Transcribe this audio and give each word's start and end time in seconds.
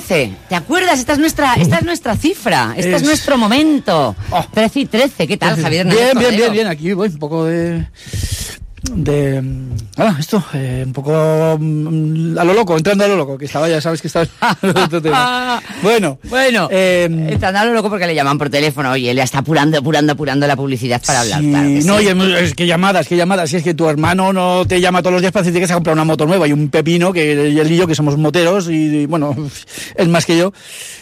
13. 0.00 0.32
¿Te 0.48 0.54
acuerdas? 0.56 0.98
Esta 0.98 1.12
es 1.12 1.18
nuestra, 1.18 1.54
esta 1.54 1.78
es 1.78 1.84
nuestra 1.84 2.16
cifra. 2.16 2.74
Este 2.76 2.90
es, 2.96 3.02
Es- 3.02 3.02
nuestro 3.04 3.36
momento. 3.38 4.16
Oh. 4.30 4.44
13 4.52 4.80
y 4.80 4.86
13. 4.86 5.26
¿Qué 5.26 5.36
tal, 5.36 5.60
Javier? 5.60 5.86
Bien, 5.86 6.18
bien, 6.18 6.36
bien, 6.36 6.52
bien. 6.52 6.66
Aquí 6.66 6.92
voy 6.92 7.08
un 7.08 7.18
poco 7.18 7.44
de. 7.44 7.86
De. 8.92 9.42
Ah, 9.96 10.16
esto, 10.18 10.44
eh, 10.54 10.82
un 10.86 10.92
poco 10.92 11.56
mm, 11.58 12.36
a 12.38 12.44
lo 12.44 12.52
loco, 12.54 12.76
entrando 12.76 13.04
a 13.04 13.08
lo 13.08 13.16
loco, 13.16 13.38
que 13.38 13.46
estaba, 13.46 13.68
ya 13.68 13.80
sabes 13.80 14.00
que 14.02 14.08
estaba. 14.08 14.26
bueno, 15.82 16.18
Bueno, 16.24 16.68
eh, 16.70 17.28
está 17.30 17.48
andando 17.48 17.72
loco 17.72 17.88
porque 17.88 18.06
le 18.06 18.14
llaman 18.14 18.38
por 18.38 18.50
teléfono. 18.50 18.90
Oye, 18.92 19.14
le 19.14 19.22
está 19.22 19.38
apurando, 19.38 19.78
apurando, 19.78 20.12
apurando 20.12 20.46
la 20.46 20.56
publicidad 20.56 21.00
para 21.04 21.20
hablar. 21.22 21.40
claro 21.40 21.68
que 21.68 21.84
no, 21.84 21.98
sí. 21.98 22.04
y 22.04 22.32
es 22.34 22.54
que 22.54 22.66
llamadas, 22.66 23.08
que 23.08 23.16
llamadas. 23.16 23.50
Si 23.50 23.56
es 23.56 23.62
que 23.62 23.74
tu 23.74 23.88
hermano 23.88 24.32
no 24.32 24.64
te 24.66 24.80
llama 24.80 25.00
todos 25.00 25.12
los 25.14 25.22
días 25.22 25.32
para 25.32 25.42
decirte 25.42 25.60
que 25.60 25.66
se 25.66 25.72
ha 25.72 25.76
comprado 25.76 25.94
una 25.94 26.04
moto 26.04 26.26
nueva 26.26 26.46
y 26.46 26.52
un 26.52 26.68
pepino, 26.68 27.12
que 27.12 27.32
él 27.32 27.72
y 27.72 27.76
yo, 27.76 27.86
que 27.86 27.94
somos 27.94 28.16
moteros, 28.18 28.68
y, 28.68 28.74
y, 29.02 29.06
bueno, 29.06 29.34
es 29.96 30.08
más 30.08 30.26
que 30.26 30.36
yo. 30.36 30.52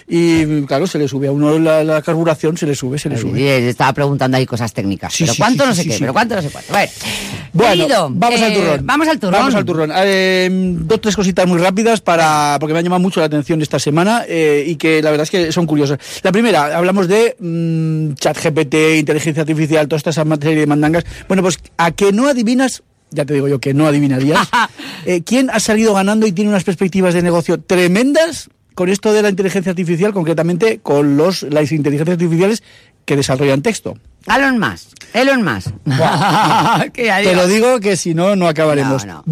Y 0.09 0.63
claro, 0.67 0.87
se 0.87 0.99
le 0.99 1.09
sube 1.09 1.29
a 1.29 1.33
uno 1.33 1.59
la, 1.59 1.83
la 1.85 2.03
carburación, 2.03 2.57
se 2.57 2.67
le 2.67 2.75
sube, 2.75 2.99
se 2.99 3.09
le 3.09 3.17
Y 3.17 3.19
sube. 3.19 3.69
estaba 3.69 3.93
preguntando 3.93 4.37
ahí 4.37 4.45
cosas 4.47 4.73
técnicas. 4.73 5.13
Sí, 5.15 5.25
pero 5.25 5.35
cuánto 5.39 5.67
no 5.67 5.75
sé 5.75 5.85
qué, 5.85 5.97
pero 5.99 6.13
cuánto 6.13 6.35
no 6.37 6.43
sé 6.43 6.51
cuánto. 6.51 6.73
Bueno, 6.73 6.91
Bueno, 7.53 7.72
querido, 7.79 8.11
vamos 8.13 8.41
al 8.41 8.53
eh, 8.53 8.55
turrón. 8.55 8.87
Vamos 8.87 9.09
al 9.09 9.19
turrón. 9.19 9.33
Vamos 9.33 9.55
al 9.55 9.65
turrón. 9.65 9.93
Eh, 9.95 10.49
dos, 10.53 11.01
tres 11.01 11.17
cositas 11.17 11.47
muy 11.47 11.59
rápidas 11.59 12.01
para 12.01 12.57
porque 12.61 12.73
me 12.73 12.79
han 12.79 12.85
llamado 12.85 13.01
mucho 13.01 13.21
la 13.21 13.27
atención 13.27 13.63
esta 13.63 13.79
semana 13.79 14.25
eh, 14.29 14.65
y 14.67 14.77
que 14.77 15.03
la 15.03 15.11
verdad 15.11 15.25
es 15.25 15.31
que 15.31 15.53
son 15.53 15.67
curiosas. 15.67 15.99
La 16.23 16.33
primera, 16.33 16.77
hablamos 16.77 17.09
de 17.09 17.37
mm, 17.39 18.15
chat 18.15 18.37
GPT, 18.37 18.99
inteligencia 18.99 19.43
artificial, 19.43 19.89
toda 19.89 19.99
esta 19.99 20.13
serie 20.13 20.61
de 20.61 20.67
mandangas. 20.67 21.05
Bueno, 21.29 21.43
pues 21.43 21.59
a 21.77 21.91
que 21.91 22.13
no 22.13 22.29
adivinas, 22.29 22.83
ya 23.11 23.25
te 23.25 23.35
digo 23.35 23.49
yo 23.49 23.59
que 23.59 23.75
no 23.75 23.87
adivinarías, 23.87 24.49
eh, 25.07 25.23
quién 25.23 25.51
ha 25.51 25.61
salido 25.61 25.95
ganando 25.95 26.27
y 26.27 26.33
tiene 26.33 26.51
unas 26.51 26.65
perspectivas 26.65 27.15
de 27.15 27.23
negocio 27.23 27.61
tremendas 27.61 28.49
con 28.75 28.89
esto 28.89 29.13
de 29.13 29.23
la 29.23 29.29
inteligencia 29.29 29.71
artificial, 29.71 30.13
concretamente 30.13 30.79
con 30.79 31.17
los 31.17 31.43
las 31.43 31.73
inteligencias 31.73 32.15
artificiales 32.15 32.63
que 33.05 33.17
desarrollan 33.17 33.63
texto. 33.63 33.97
Elon 34.27 34.59
Musk. 34.59 34.89
Elon 35.15 35.43
Musk. 35.45 35.71
Te 36.95 37.35
lo 37.35 37.47
digo 37.47 37.81
que 37.81 37.97
si 37.97 38.15
no, 38.15 38.37
no 38.37 38.49
acabaremos. 38.49 39.05
No. 39.05 39.25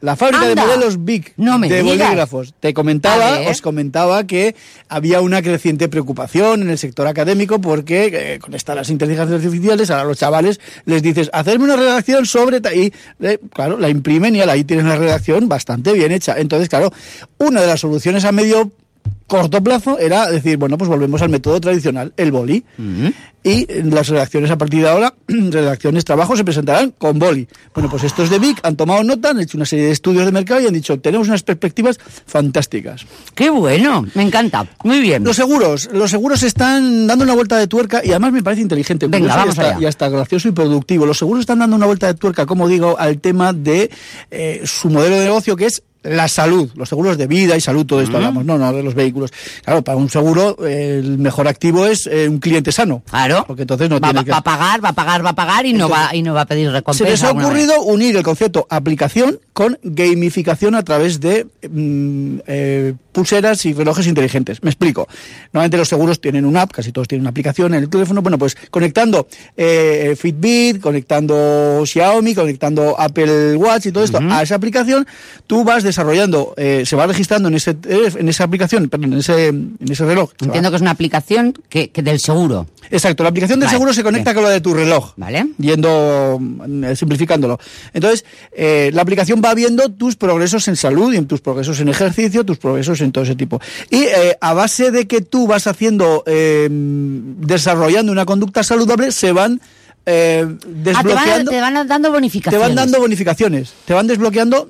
La 0.00 0.16
fábrica 0.16 0.42
Anda. 0.42 0.54
de 0.62 0.68
modelos 0.68 1.02
Big 1.02 1.32
No 1.38 1.58
me 1.58 1.66
de 1.66 1.82
digas. 1.82 1.98
bolígrafos. 2.08 2.54
Te 2.60 2.74
comentaba, 2.74 3.40
os 3.48 3.62
comentaba 3.62 4.24
que 4.26 4.54
había 4.90 5.22
una 5.22 5.40
creciente 5.40 5.88
preocupación 5.88 6.60
en 6.60 6.68
el 6.68 6.76
sector 6.76 7.06
académico 7.06 7.58
porque 7.58 8.34
eh, 8.34 8.38
con 8.38 8.54
estas 8.54 8.76
las 8.76 8.90
inteligencias 8.90 9.36
artificiales 9.42 9.90
a 9.90 10.04
los 10.04 10.18
chavales 10.18 10.60
les 10.84 11.02
dices, 11.02 11.30
hacerme 11.32 11.64
una 11.64 11.76
redacción 11.76 12.26
sobre... 12.26 12.60
ta-", 12.60 12.74
Y 12.74 12.92
eh, 13.20 13.38
claro, 13.54 13.78
la 13.78 13.88
imprimen 13.88 14.36
y 14.36 14.42
ahí 14.42 14.64
tienes 14.64 14.84
la 14.84 14.96
redacción 14.96 15.48
bastante 15.48 15.94
bien 15.94 16.12
hecha. 16.12 16.34
Entonces, 16.38 16.68
claro, 16.68 16.92
una 17.38 17.62
de 17.62 17.66
las 17.66 17.80
soluciones 17.80 18.26
a 18.26 18.32
medio 18.32 18.72
corto 19.26 19.62
plazo 19.62 19.98
era 19.98 20.30
decir, 20.30 20.56
bueno, 20.58 20.76
pues 20.78 20.88
volvemos 20.88 21.20
al 21.22 21.28
método 21.30 21.60
tradicional, 21.60 22.12
el 22.16 22.30
boli. 22.30 22.64
Y 23.46 23.66
eh, 23.70 23.82
las 23.84 24.08
redacciones 24.08 24.50
a 24.50 24.56
partir 24.56 24.80
de 24.82 24.88
ahora, 24.88 25.12
redacciones, 25.28 26.04
trabajos, 26.04 26.38
se 26.38 26.44
presentarán 26.44 26.92
con 26.96 27.18
boli. 27.18 27.46
Bueno, 27.74 27.90
pues 27.90 28.04
estos 28.04 28.30
de 28.30 28.38
Vic 28.38 28.58
han 28.62 28.76
tomado 28.76 29.02
nota, 29.04 29.30
han 29.30 29.40
hecho 29.40 29.58
una 29.58 29.66
serie 29.66 29.86
de 29.86 29.90
estudios 29.92 30.24
de 30.24 30.32
mercado 30.32 30.60
y 30.62 30.66
han 30.66 30.72
dicho, 30.72 30.98
tenemos 30.98 31.28
unas 31.28 31.42
perspectivas 31.42 31.98
fantásticas. 32.26 33.04
Qué 33.34 33.50
bueno. 33.50 34.06
Me 34.14 34.22
encanta. 34.22 34.66
Muy 34.82 35.00
bien. 35.00 35.24
Los 35.24 35.36
seguros, 35.36 35.90
los 35.92 36.10
seguros 36.10 36.42
están 36.42 37.06
dando 37.06 37.24
una 37.24 37.34
vuelta 37.34 37.58
de 37.58 37.66
tuerca 37.66 38.00
y 38.04 38.10
además 38.10 38.32
me 38.32 38.42
parece 38.42 38.62
inteligente. 38.62 39.06
Venga, 39.08 39.18
curioso 39.18 39.36
y 39.36 39.40
vamos 39.40 39.58
hasta- 39.58 39.70
allá. 39.76 39.82
y 39.82 39.86
hasta 39.86 40.08
gracioso 40.08 40.48
y 40.48 40.52
productivo. 40.52 41.04
Los 41.06 41.18
seguros 41.18 41.40
están 41.40 41.58
dando 41.58 41.76
una 41.76 41.86
vuelta 41.86 42.06
de 42.06 42.14
tuerca, 42.14 42.46
como 42.46 42.66
digo, 42.66 42.96
al 42.98 43.20
tema 43.20 43.52
de 43.52 43.90
eh, 44.30 44.62
su 44.64 44.88
modelo 44.88 45.16
de 45.16 45.24
negocio 45.24 45.54
que 45.56 45.66
es 45.66 45.82
la 46.04 46.28
salud, 46.28 46.70
los 46.76 46.88
seguros 46.88 47.18
de 47.18 47.26
vida 47.26 47.56
y 47.56 47.60
salud, 47.60 47.84
todo 47.86 48.00
esto 48.00 48.16
hablamos, 48.16 48.44
no, 48.44 48.56
no, 48.58 48.72
de 48.72 48.82
los 48.82 48.94
vehículos. 48.94 49.32
Claro, 49.64 49.82
para 49.82 49.96
un 49.96 50.08
seguro 50.10 50.56
eh, 50.64 51.00
el 51.02 51.18
mejor 51.18 51.48
activo 51.48 51.86
es 51.86 52.06
eh, 52.06 52.28
un 52.28 52.38
cliente 52.38 52.70
sano. 52.72 53.02
Claro. 53.10 53.44
Porque 53.46 53.62
entonces 53.62 53.88
no 53.90 53.98
va, 54.00 54.08
tiene 54.08 54.20
va- 54.20 54.24
que... 54.24 54.30
va 54.30 54.36
a 54.38 54.42
pagar, 54.42 54.84
va 54.84 54.88
a 54.90 54.92
pagar, 54.92 55.24
va 55.24 55.30
a 55.30 55.34
pagar 55.34 55.66
y 55.66 55.72
no 55.72 55.88
va 55.88 56.14
y 56.14 56.22
no 56.22 56.34
va 56.34 56.42
a 56.42 56.46
pedir 56.46 56.66
Se 56.68 56.72
recompensa. 56.72 57.10
les 57.10 57.22
ha 57.24 57.32
vez. 57.32 57.44
ocurrido 57.44 57.82
unir 57.82 58.16
el 58.16 58.22
concepto 58.22 58.66
aplicación 58.70 59.40
con 59.52 59.78
gamificación 59.82 60.74
a 60.74 60.82
través 60.82 61.20
de 61.20 61.46
mm, 61.68 62.38
eh, 62.46 62.94
pulseras 63.14 63.64
y 63.64 63.72
relojes 63.72 64.06
inteligentes. 64.06 64.62
Me 64.62 64.68
explico. 64.68 65.08
Normalmente 65.52 65.78
los 65.78 65.88
seguros 65.88 66.20
tienen 66.20 66.44
una 66.44 66.62
app, 66.62 66.72
casi 66.72 66.92
todos 66.92 67.08
tienen 67.08 67.22
una 67.22 67.30
aplicación 67.30 67.72
en 67.72 67.84
el 67.84 67.88
teléfono. 67.88 68.20
Bueno, 68.20 68.36
pues 68.38 68.56
conectando 68.70 69.26
eh, 69.56 70.14
Fitbit, 70.18 70.80
conectando 70.80 71.82
Xiaomi, 71.86 72.34
conectando 72.34 73.00
Apple 73.00 73.56
Watch 73.56 73.86
y 73.86 73.92
todo 73.92 74.04
esto 74.04 74.18
a 74.20 74.42
esa 74.42 74.56
aplicación, 74.56 75.06
tú 75.46 75.64
vas 75.64 75.82
desarrollando, 75.82 76.52
eh, 76.56 76.82
se 76.84 76.96
va 76.96 77.06
registrando 77.06 77.48
en, 77.48 77.54
ese, 77.54 77.70
eh, 77.88 78.12
en 78.16 78.28
esa 78.28 78.44
aplicación, 78.44 78.88
perdón, 78.90 79.14
en 79.14 79.20
ese, 79.20 79.48
en 79.48 79.78
ese 79.88 80.04
reloj. 80.04 80.32
Entiendo 80.42 80.70
que 80.70 80.76
es 80.76 80.82
una 80.82 80.90
aplicación 80.90 81.54
que, 81.68 81.90
que 81.90 82.02
del 82.02 82.20
seguro. 82.20 82.66
Exacto, 82.90 83.22
la 83.22 83.30
aplicación 83.30 83.60
del 83.60 83.66
Vale, 83.66 83.76
seguro 83.76 83.94
se 83.94 84.02
conecta 84.02 84.32
bien. 84.32 84.34
con 84.36 84.44
la 84.44 84.50
de 84.50 84.60
tu 84.60 84.74
reloj. 84.74 85.12
Vale. 85.16 85.46
Yendo, 85.58 86.38
mm, 86.40 86.94
simplificándolo. 86.94 87.58
Entonces, 87.92 88.24
eh, 88.52 88.90
la 88.92 89.02
aplicación 89.02 89.40
va 89.44 89.54
viendo 89.54 89.88
tus 89.90 90.16
progresos 90.16 90.68
en 90.68 90.76
salud 90.76 91.12
y 91.12 91.16
en 91.16 91.26
tus 91.26 91.40
progresos 91.40 91.80
en 91.80 91.88
ejercicio, 91.88 92.44
tus 92.44 92.58
progresos 92.58 93.00
en 93.00 93.03
todo 93.12 93.24
ese 93.24 93.34
tipo. 93.36 93.60
Y 93.90 94.02
eh, 94.04 94.36
a 94.40 94.54
base 94.54 94.90
de 94.90 95.06
que 95.06 95.20
tú 95.20 95.46
vas 95.46 95.66
haciendo, 95.66 96.22
eh, 96.26 96.68
desarrollando 96.70 98.12
una 98.12 98.24
conducta 98.24 98.62
saludable, 98.62 99.12
se 99.12 99.32
van 99.32 99.60
eh, 100.06 100.44
Ah, 100.46 100.56
te 100.60 100.92
van, 100.92 101.04
desbloqueando. 101.04 101.50
te 101.50 101.60
van 101.60 101.74
dando 101.88 102.08
te 102.08 102.12
bonificaciones. 102.12 102.60
van 102.68 102.74
dando 102.74 102.98
bonificaciones, 103.00 103.72
te 103.86 103.94
van 103.94 104.06
desbloqueando 104.06 104.68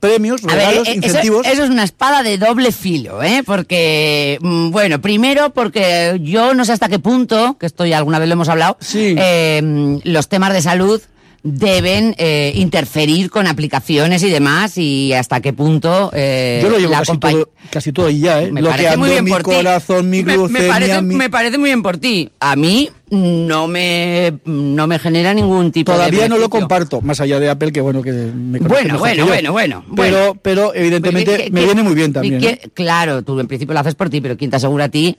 premios, 0.00 0.42
ver, 0.42 0.56
regalos, 0.56 0.88
eh, 0.88 0.92
eso, 0.92 1.06
incentivos. 1.06 1.46
eso 1.46 1.64
es 1.64 1.70
una 1.70 1.82
espada 1.84 2.22
de 2.22 2.38
doble 2.38 2.70
filo, 2.72 3.22
¿eh? 3.22 3.42
Porque, 3.44 4.38
mm, 4.40 4.70
bueno, 4.70 5.00
primero 5.00 5.50
porque 5.50 6.18
yo 6.22 6.54
no 6.54 6.64
sé 6.64 6.72
hasta 6.72 6.88
qué 6.88 6.98
punto, 6.98 7.56
que 7.58 7.66
esto 7.66 7.84
ya 7.86 7.98
alguna 7.98 8.18
vez 8.18 8.28
lo 8.28 8.34
hemos 8.34 8.48
hablado, 8.48 8.76
Sí. 8.80 9.14
eh, 9.18 9.60
mm, 9.64 9.96
los 10.04 10.28
temas 10.28 10.52
de 10.52 10.62
salud 10.62 11.00
deben 11.48 12.16
eh, 12.18 12.52
interferir 12.56 13.30
con 13.30 13.46
aplicaciones 13.46 14.20
y 14.24 14.30
demás 14.30 14.76
y 14.78 15.12
hasta 15.12 15.40
qué 15.40 15.52
punto 15.52 16.10
eh, 16.12 16.58
Yo 16.60 16.68
lo 16.70 16.78
llevo 16.78 16.90
la 16.90 16.98
casi 16.98 17.18
todo, 17.18 17.50
casi 17.70 17.92
todo 17.92 18.10
ya, 18.10 18.42
¿eh? 18.42 18.50
Me 18.50 18.62
parece 18.64 18.78
Bloqueando 18.82 18.98
muy 18.98 19.10
bien 19.10 19.24
mi 19.24 19.30
por 19.30 19.42
corazón, 19.42 20.10
mi 20.10 20.24
Me- 20.24 20.34
glucemia, 20.34 20.62
me, 20.62 20.68
parece, 20.68 21.02
mi- 21.02 21.14
me 21.14 21.30
parece 21.30 21.58
muy 21.58 21.68
bien 21.70 21.82
por 21.84 21.98
ti. 21.98 22.30
A 22.40 22.56
mí 22.56 22.90
no 23.10 23.68
me, 23.68 24.34
no 24.44 24.88
me 24.88 24.98
genera 24.98 25.32
ningún 25.34 25.70
tipo 25.70 25.92
de 25.92 25.98
Todavía 25.98 26.28
no 26.28 26.36
lo 26.38 26.50
comparto, 26.50 27.00
más 27.00 27.20
allá 27.20 27.38
de 27.38 27.48
Apple, 27.48 27.70
que 27.70 27.80
bueno, 27.80 28.02
que 28.02 28.10
me 28.10 28.58
Bueno, 28.58 28.98
bueno, 28.98 29.24
que 29.24 29.30
bueno, 29.30 29.52
bueno, 29.52 29.84
Pero, 29.94 30.18
bueno. 30.18 30.40
pero 30.42 30.74
evidentemente 30.74 31.36
¿Qué- 31.44 31.50
me 31.52 31.64
viene 31.64 31.84
muy 31.84 31.94
bien 31.94 32.12
también. 32.12 32.42
¿eh? 32.42 32.60
Claro, 32.74 33.22
tú 33.22 33.38
en 33.38 33.46
principio 33.46 33.72
lo 33.72 33.78
haces 33.80 33.94
por 33.94 34.10
ti, 34.10 34.20
pero 34.20 34.36
¿quién 34.36 34.50
te 34.50 34.56
asegura 34.56 34.86
a 34.86 34.88
ti? 34.88 35.16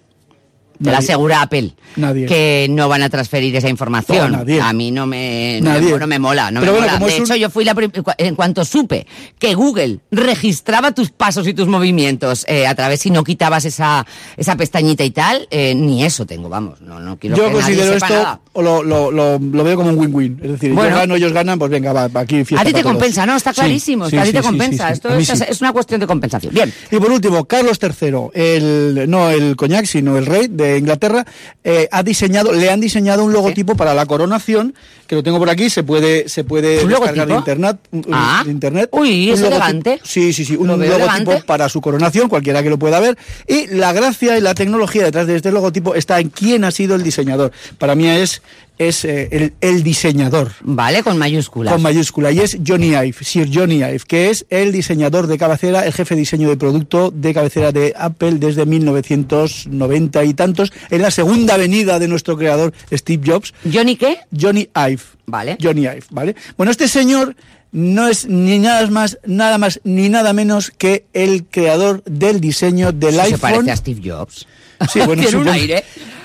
Te 0.81 0.91
lo 0.91 0.97
asegura 0.97 1.41
Apple. 1.41 1.73
Nadie. 1.95 2.25
Que 2.27 2.67
no 2.69 2.87
van 2.89 3.01
a 3.03 3.09
transferir 3.09 3.55
esa 3.55 3.69
información. 3.69 4.31
No, 4.31 4.37
nadie. 4.39 4.61
A 4.61 4.71
mí 4.73 4.91
no 4.91 5.05
me, 5.07 5.59
no 5.61 5.71
me, 5.71 5.79
Nadie. 5.81 5.97
no 5.99 6.07
me 6.07 6.19
mola. 6.19 6.51
No 6.51 6.59
Pero 6.59 6.73
me 6.73 6.77
bueno, 6.79 6.87
mola. 6.93 6.99
como 6.99 7.07
De 7.11 7.17
un- 7.17 7.23
hecho, 7.23 7.35
yo 7.35 7.49
fui 7.49 7.65
la 7.65 7.75
en 8.17 8.35
cuanto 8.35 8.63
supe 8.65 9.07
que 9.39 9.53
Google 9.55 9.99
registraba 10.11 10.91
tus 10.91 11.09
pasos 11.11 11.47
y 11.47 11.53
tus 11.53 11.67
movimientos 11.67 12.45
eh, 12.47 12.67
a 12.67 12.75
través 12.75 13.01
si 13.01 13.09
no 13.09 13.23
quitabas 13.23 13.65
esa, 13.65 14.05
esa 14.35 14.55
pestañita 14.55 15.03
y 15.03 15.11
tal, 15.11 15.47
eh, 15.51 15.73
ni 15.75 16.03
eso 16.03 16.25
tengo, 16.25 16.49
vamos. 16.49 16.81
No, 16.81 16.99
no 16.99 17.17
quiero 17.17 17.35
Yo 17.37 17.43
que 17.45 17.49
nadie 17.49 17.61
considero 17.61 17.93
sepa 17.93 18.07
esto, 18.07 18.41
o 18.53 18.61
lo, 18.61 18.83
lo, 18.83 19.11
lo, 19.11 19.39
lo 19.39 19.63
veo 19.63 19.75
como 19.77 19.89
un 19.89 19.97
win-win. 19.97 20.39
Es 20.43 20.51
decir, 20.51 20.73
Bueno. 20.73 20.89
yo 20.91 20.95
gano, 20.97 21.15
ellos 21.15 21.33
ganan, 21.33 21.57
pues 21.59 21.71
venga, 21.71 21.93
va, 21.93 22.09
aquí 22.21 22.43
fiesta 22.43 22.61
A 22.61 22.65
ti 22.65 22.73
te 22.73 22.81
todos. 22.81 22.93
compensa, 22.93 23.25
¿no? 23.25 23.35
Está 23.35 23.53
clarísimo. 23.53 24.09
sí, 24.09 24.17
a 24.17 24.21
ti 24.23 24.27
sí, 24.29 24.33
te 24.33 24.41
compensa. 24.41 24.91
Esto 24.91 25.09
es 25.15 25.61
una 25.61 25.73
cuestión 25.73 25.99
de 25.99 26.07
compensación. 26.07 26.53
Bien. 26.53 26.71
Y 26.91 26.97
por 26.97 27.11
último, 27.11 27.45
Carlos 27.45 27.79
III, 27.81 28.11
el, 28.33 29.05
no 29.09 29.29
el 29.29 29.55
coñac, 29.55 29.85
sino 29.85 30.17
el 30.17 30.25
rey 30.25 30.47
de 30.49 30.66
Inglaterra, 30.77 31.25
eh, 31.63 31.87
ha 31.91 32.03
diseñado, 32.03 32.51
le 32.51 32.69
han 32.69 32.81
diseñado 32.81 33.23
un 33.23 33.31
logotipo 33.31 33.75
para 33.75 33.93
la 33.93 34.05
coronación, 34.05 34.73
que 35.07 35.15
lo 35.15 35.23
tengo 35.23 35.39
por 35.39 35.49
aquí, 35.49 35.69
se 35.69 35.83
puede, 35.83 36.29
se 36.29 36.43
puede 36.43 36.83
¿Un 36.83 36.89
descargar 36.89 37.27
de 37.27 37.35
internet. 37.35 37.77
Ah. 38.11 38.43
de 38.45 38.51
internet. 38.51 38.89
Uy, 38.91 39.31
es 39.31 39.41
elegante. 39.41 39.99
Sí, 40.03 40.33
sí, 40.33 40.45
sí, 40.45 40.55
un 40.55 40.67
Lo 40.67 40.77
logotipo 40.77 40.95
elegante. 40.95 41.43
para 41.45 41.69
su 41.69 41.81
coronación, 41.81 42.29
cualquiera 42.29 42.61
que 42.61 42.69
lo 42.69 42.77
pueda 42.77 42.99
ver. 42.99 43.17
Y 43.47 43.67
la 43.67 43.93
gracia 43.93 44.37
y 44.37 44.41
la 44.41 44.53
tecnología 44.53 45.03
detrás 45.03 45.27
de 45.27 45.35
este 45.37 45.51
logotipo 45.51 45.95
está 45.95 46.19
en 46.19 46.29
quién 46.29 46.63
ha 46.63 46.71
sido 46.71 46.95
el 46.95 47.03
diseñador. 47.03 47.51
Para 47.77 47.95
mí 47.95 48.07
es 48.07 48.41
es 48.77 49.05
eh, 49.05 49.27
el, 49.31 49.53
el 49.61 49.83
diseñador. 49.83 50.51
Vale, 50.61 51.03
con 51.03 51.17
mayúsculas. 51.17 51.73
Con 51.73 51.81
mayúscula. 51.81 52.31
Y 52.31 52.39
es 52.39 52.57
Johnny 52.65 52.89
Ive, 52.89 53.15
Sir 53.21 53.49
Johnny 53.51 53.77
Ive, 53.77 54.01
que 54.07 54.29
es 54.29 54.45
el 54.49 54.71
diseñador 54.71 55.27
de 55.27 55.37
cabecera, 55.37 55.85
el 55.85 55.93
jefe 55.93 56.15
de 56.15 56.19
diseño 56.19 56.49
de 56.49 56.57
producto 56.57 57.11
de 57.11 57.33
cabecera 57.33 57.71
de 57.71 57.93
Apple 57.97 58.33
desde 58.33 58.65
1990 58.65 60.23
y 60.25 60.33
tantos, 60.33 60.71
en 60.89 61.01
la 61.01 61.11
segunda 61.11 61.57
venida 61.57 61.99
de 61.99 62.07
nuestro 62.07 62.37
creador 62.37 62.73
Steve 62.91 63.23
Jobs. 63.25 63.53
¿Johnny 63.71 63.95
qué? 63.95 64.19
Johnny 64.39 64.69
Ive. 64.75 64.96
Vale. 65.25 65.57
Johnny 65.61 65.81
Ive, 65.81 66.03
¿vale? 66.09 66.35
Bueno, 66.57 66.71
este 66.71 66.87
señor 66.87 67.35
no 67.71 68.07
es 68.07 68.27
ni 68.27 68.59
nada 68.59 68.87
más, 68.87 69.19
nada 69.25 69.57
más 69.57 69.79
ni 69.83 70.09
nada 70.09 70.33
menos 70.33 70.71
que 70.71 71.05
el 71.13 71.45
creador 71.45 72.03
del 72.05 72.39
diseño 72.39 72.91
del 72.91 73.19
iPhone. 73.19 73.35
Se 73.35 73.41
parece 73.41 73.71
a 73.71 73.75
Steve 73.75 74.01
Jobs. 74.03 74.47
Sí, 74.91 74.99
bueno, 75.05 75.21
Tiene 75.21 75.37
un 75.37 75.49
aire. 75.49 75.83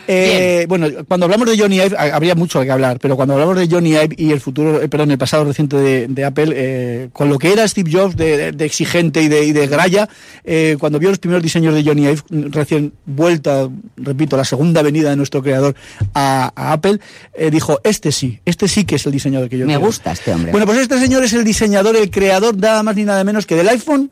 Eh, 0.08 0.66
bueno, 0.68 0.88
cuando 1.06 1.24
hablamos 1.26 1.48
de 1.48 1.58
Johnny 1.58 1.76
Ive, 1.76 1.96
ha- 1.96 2.14
habría 2.16 2.34
mucho 2.34 2.60
que 2.62 2.70
hablar, 2.70 2.98
pero 3.00 3.16
cuando 3.16 3.34
hablamos 3.34 3.56
de 3.56 3.68
Johnny 3.68 3.90
Ive 3.90 4.14
y 4.16 4.32
el 4.32 4.40
futuro, 4.40 4.82
eh, 4.82 4.88
perdón, 4.88 5.10
el 5.12 5.18
pasado 5.18 5.44
reciente 5.44 5.76
de, 5.76 6.08
de 6.08 6.24
Apple, 6.24 6.52
eh, 6.54 7.08
con 7.12 7.28
lo 7.28 7.38
que 7.38 7.52
era 7.52 7.66
Steve 7.68 7.90
Jobs 7.92 8.16
de, 8.16 8.36
de- 8.36 8.52
de 8.52 8.64
exigente 8.64 9.22
y 9.22 9.28
de, 9.28 9.44
y 9.44 9.52
de 9.52 9.66
gralla, 9.66 10.08
eh, 10.44 10.76
cuando 10.80 10.98
vio 10.98 11.08
los 11.10 11.18
primeros 11.18 11.42
diseños 11.42 11.74
de 11.74 11.84
Johnny 11.84 12.02
Ive, 12.02 12.22
recién 12.50 12.92
vuelta, 13.06 13.68
repito, 13.96 14.36
la 14.36 14.44
segunda 14.44 14.82
venida 14.82 15.10
de 15.10 15.16
nuestro 15.16 15.42
creador 15.42 15.74
a, 16.14 16.52
a 16.56 16.72
Apple, 16.72 16.98
eh, 17.34 17.50
dijo, 17.50 17.80
este 17.84 18.12
sí, 18.12 18.40
este 18.44 18.68
sí 18.68 18.84
que 18.84 18.96
es 18.96 19.06
el 19.06 19.12
diseñador 19.12 19.48
que 19.48 19.58
yo 19.58 19.66
Me 19.66 19.74
quiero". 19.74 19.86
gusta 19.86 20.12
este 20.12 20.32
hombre. 20.32 20.50
Bueno, 20.52 20.66
pues 20.66 20.78
este 20.78 20.98
señor 20.98 21.22
es 21.24 21.32
el 21.32 21.44
diseñador, 21.44 21.96
el 21.96 22.10
creador, 22.10 22.56
nada 22.56 22.82
más 22.82 22.96
ni 22.96 23.04
nada 23.04 23.22
menos 23.24 23.46
que 23.46 23.54
del 23.56 23.68
iPhone, 23.68 24.10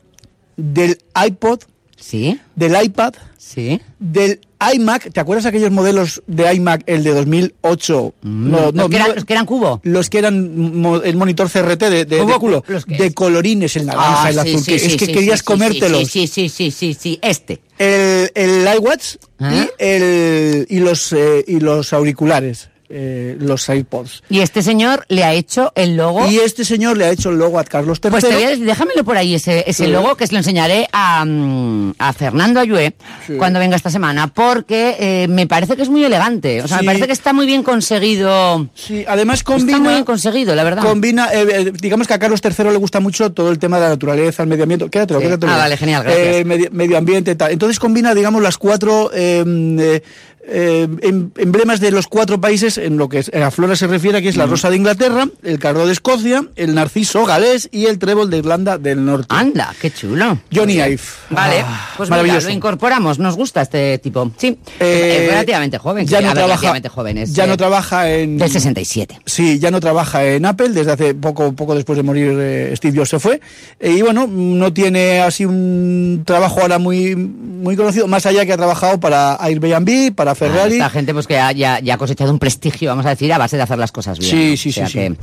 del 0.56 0.98
iPod, 1.26 1.60
Sí, 1.96 2.38
del 2.56 2.75
iPad, 2.82 3.12
sí. 3.36 3.81
del 3.98 4.40
iMac, 4.74 5.12
¿te 5.12 5.20
acuerdas 5.20 5.46
aquellos 5.46 5.70
modelos 5.70 6.22
de 6.26 6.52
iMac, 6.54 6.82
el 6.86 7.02
de 7.04 7.12
2008? 7.14 8.14
No, 8.22 8.72
Mm. 8.72 8.76
los, 8.76 8.88
que 8.90 8.96
eran, 8.96 9.08
no, 9.08 9.14
los 9.14 9.24
que 9.24 9.32
eran 9.32 9.46
cubo. 9.46 9.80
los 9.84 10.10
que 10.10 10.18
eran 10.18 10.74
mo- 10.80 11.02
el 11.02 11.16
monitor 11.16 11.48
CRT 11.50 11.90
de, 11.90 12.04
de, 12.04 12.18
Cubo, 12.18 12.32
de 12.32 12.38
culo, 12.38 12.64
de 12.86 13.12
colorines, 13.14 13.76
el 13.76 13.86
naranja, 13.86 14.24
Ah, 14.24 14.30
el 14.30 14.38
azul, 14.38 14.60
sí, 14.60 14.72
que 14.72 14.78
sí, 14.78 14.86
es 14.86 14.96
que 14.96 15.06
querías 15.12 15.40
sí, 15.40 15.44
comértelos. 15.44 16.08
Sí, 16.08 16.26
sí, 16.26 16.48
sí, 16.48 16.70
sí, 16.70 16.94
sí, 16.94 17.18
este. 17.22 17.60
El, 17.78 18.30
el 18.34 18.68
iWatch 18.76 19.16
¿Ah? 19.38 19.54
y, 19.54 19.70
el, 19.78 20.66
y, 20.68 20.78
los, 20.80 21.12
eh, 21.12 21.44
y 21.46 21.60
los 21.60 21.92
auriculares, 21.92 22.69
eh, 22.90 23.37
los 23.40 23.69
iPods. 23.69 24.22
Y 24.28 24.40
este 24.40 24.62
señor 24.62 25.04
le 25.08 25.22
ha 25.25 25.32
hecho 25.32 25.72
el 25.76 25.96
logo. 25.96 26.28
Y 26.28 26.38
este 26.38 26.64
señor 26.64 26.96
le 26.96 27.06
ha 27.06 27.10
hecho 27.10 27.31
el 27.31 27.37
logo 27.38 27.58
a 27.58 27.64
Carlos 27.64 28.00
III. 28.02 28.10
Pues 28.10 28.25
te 28.25 28.34
voy 28.34 28.42
a 28.42 28.48
decir, 28.50 28.64
déjamelo 28.66 29.04
por 29.04 29.16
ahí, 29.16 29.34
ese, 29.37 29.64
ese 29.66 29.84
Sí. 29.87 29.90
logo, 29.90 30.16
que 30.16 30.26
se 30.26 30.32
lo 30.32 30.38
enseñaré 30.38 30.88
a, 30.92 31.25
mm, 31.25 31.94
a 31.98 32.12
Fernando 32.12 32.58
Ayué 32.60 32.94
Sí. 33.26 33.34
cuando 33.38 33.58
venga 33.60 33.76
esta 33.76 33.90
semana, 33.90 34.26
porque 34.26 34.96
eh, 34.98 35.26
me 35.28 35.46
parece 35.46 35.76
que 35.76 35.82
es 35.82 35.88
muy 35.88 36.04
elegante. 36.04 36.62
O 36.62 36.69
sea, 36.69 36.78
Sí. 36.78 36.84
me 36.84 36.88
parece 36.90 37.06
que 37.06 37.12
está 37.12 37.32
muy 37.32 37.46
bien 37.46 37.62
conseguido. 37.62 38.69
Sí, 38.75 39.04
además 39.06 39.38
Está 39.40 39.52
muy 39.52 39.60
combina... 39.60 39.90
bien 39.90 40.04
conseguido, 40.04 40.54
la 40.54 40.64
verdad. 40.64 40.82
Combina, 40.82 41.28
eh, 41.32 41.72
digamos 41.81 42.06
que 42.08 42.14
a 42.14 42.19
Carlos 42.19 42.40
III 42.44 42.70
le 42.70 42.76
gusta 42.76 43.00
mucho 43.00 43.31
todo 43.32 43.50
el 43.50 43.58
tema 43.58 43.76
de 43.78 43.84
la 43.84 43.88
naturaleza, 43.90 44.43
el 44.43 44.48
medio 44.48 44.64
ambiente. 44.64 44.88
Quédatelo, 44.90 45.20
quédatelo. 45.20 45.52
Ah, 45.52 45.56
vale, 45.58 45.76
genial, 45.76 46.02
gracias. 46.02 46.44
Medio, 46.44 46.69
medio 46.72 46.98
ambiente, 46.98 47.34
tal. 47.36 47.52
Entonces 47.52 47.78
combina, 47.78 48.14
digamos, 48.14 48.43
las 48.43 48.58
cuatro 48.58 49.10
eh, 50.46 50.88
em- 51.02 51.31
emblemas 51.37 51.81
de 51.81 51.90
los 51.90 52.06
cuatro 52.08 52.40
países 52.40 52.78
en 52.78 52.96
lo 52.96 53.08
que 53.08 53.19
a 53.20 53.50
flora 53.50 53.76
se 53.76 53.87
refiere, 53.87 54.20
que 54.22 54.28
es 54.28 54.37
la 54.37 54.46
rosa 54.46 54.70
de 54.70 54.76
Inglaterra, 54.76 55.26
el 55.42 55.58
cardo 55.58 55.87
de 55.87 55.92
Escocia, 55.92 56.44
el 56.56 56.75
narciso 56.75 57.25
galés 57.25 57.69
y 57.72 57.87
el 57.87 57.98
trébol 57.98 58.31
de 58.31 58.38
Irlanda 58.38 58.78
del 58.78 59.04
Norte. 59.04 59.26
Anda, 59.28 59.75
qué 59.81 59.90
chulo. 59.90 60.38
Johnny 60.52 60.75
Ive. 60.75 60.98
Vale, 61.31 61.60
Ah, 61.66 61.90
pues 61.96 62.08
mira, 62.08 62.22
maravilloso. 62.22 62.48
lo 62.48 62.54
incorporamos. 62.54 63.19
Nos 63.19 63.37
gusta 63.37 63.62
este 63.62 63.98
tipo. 63.98 64.31
Sí, 64.37 64.58
Eh, 64.81 65.19
es 65.25 65.31
relativamente 65.31 65.78
joven. 65.78 66.06
Ya 66.06 66.19
sí, 66.19 66.25
no 66.25 66.32
trabaja, 66.32 66.46
relativamente 66.54 66.88
joven. 66.88 67.19
Es, 67.19 67.32
ya 67.34 67.44
eh, 67.44 67.46
no 67.46 67.56
trabaja 67.56 68.10
en... 68.10 68.38
Del 68.38 68.50
67. 68.50 69.20
Sí, 69.26 69.58
ya 69.58 69.70
no 69.70 69.81
trabaja 69.81 70.25
en 70.25 70.46
Apple, 70.46 70.70
desde 70.70 70.93
hace 70.93 71.14
poco, 71.14 71.52
poco 71.52 71.75
después 71.75 71.96
de 71.96 72.02
morir 72.02 72.34
eh, 72.40 72.72
Steve 72.76 72.96
Jobs 72.96 73.08
se 73.10 73.19
fue. 73.20 73.40
Y 73.81 74.02
bueno, 74.02 74.26
no 74.26 74.72
tiene 74.72 75.20
así 75.20 75.44
un 75.44 76.22
trabajo 76.25 76.60
ahora 76.60 76.78
muy, 76.78 77.14
muy 77.16 77.76
conocido, 77.76 78.06
más 78.08 78.26
allá 78.26 78.44
que 78.46 78.52
ha 78.52 78.56
trabajado 78.56 78.98
para 79.00 79.34
Airbnb, 79.36 80.14
para 80.14 80.30
Ferrari. 80.35 80.75
Esta 80.75 80.91
gente 80.91 81.12
pues 81.15 81.27
que 81.27 81.38
ha, 81.38 81.53
ya, 81.53 81.81
ya 81.81 81.94
ha 81.94 81.99
cosechado 81.99 82.31
un 82.32 82.38
prestigio, 82.38 82.88
vamos 82.91 83.06
a 83.06 83.11
decir, 83.11 83.32
a 83.32 83.38
base 83.38 83.56
de 83.56 83.62
hacer 83.62 83.79
las 83.79 83.93
cosas 83.93 84.19
bien. 84.19 84.31
Sí, 84.31 84.50
¿no? 84.50 84.56
sí, 84.56 84.69
O 84.71 84.73
sea 84.73 84.88
sí, 84.88 84.99
Bueno, 84.99 85.17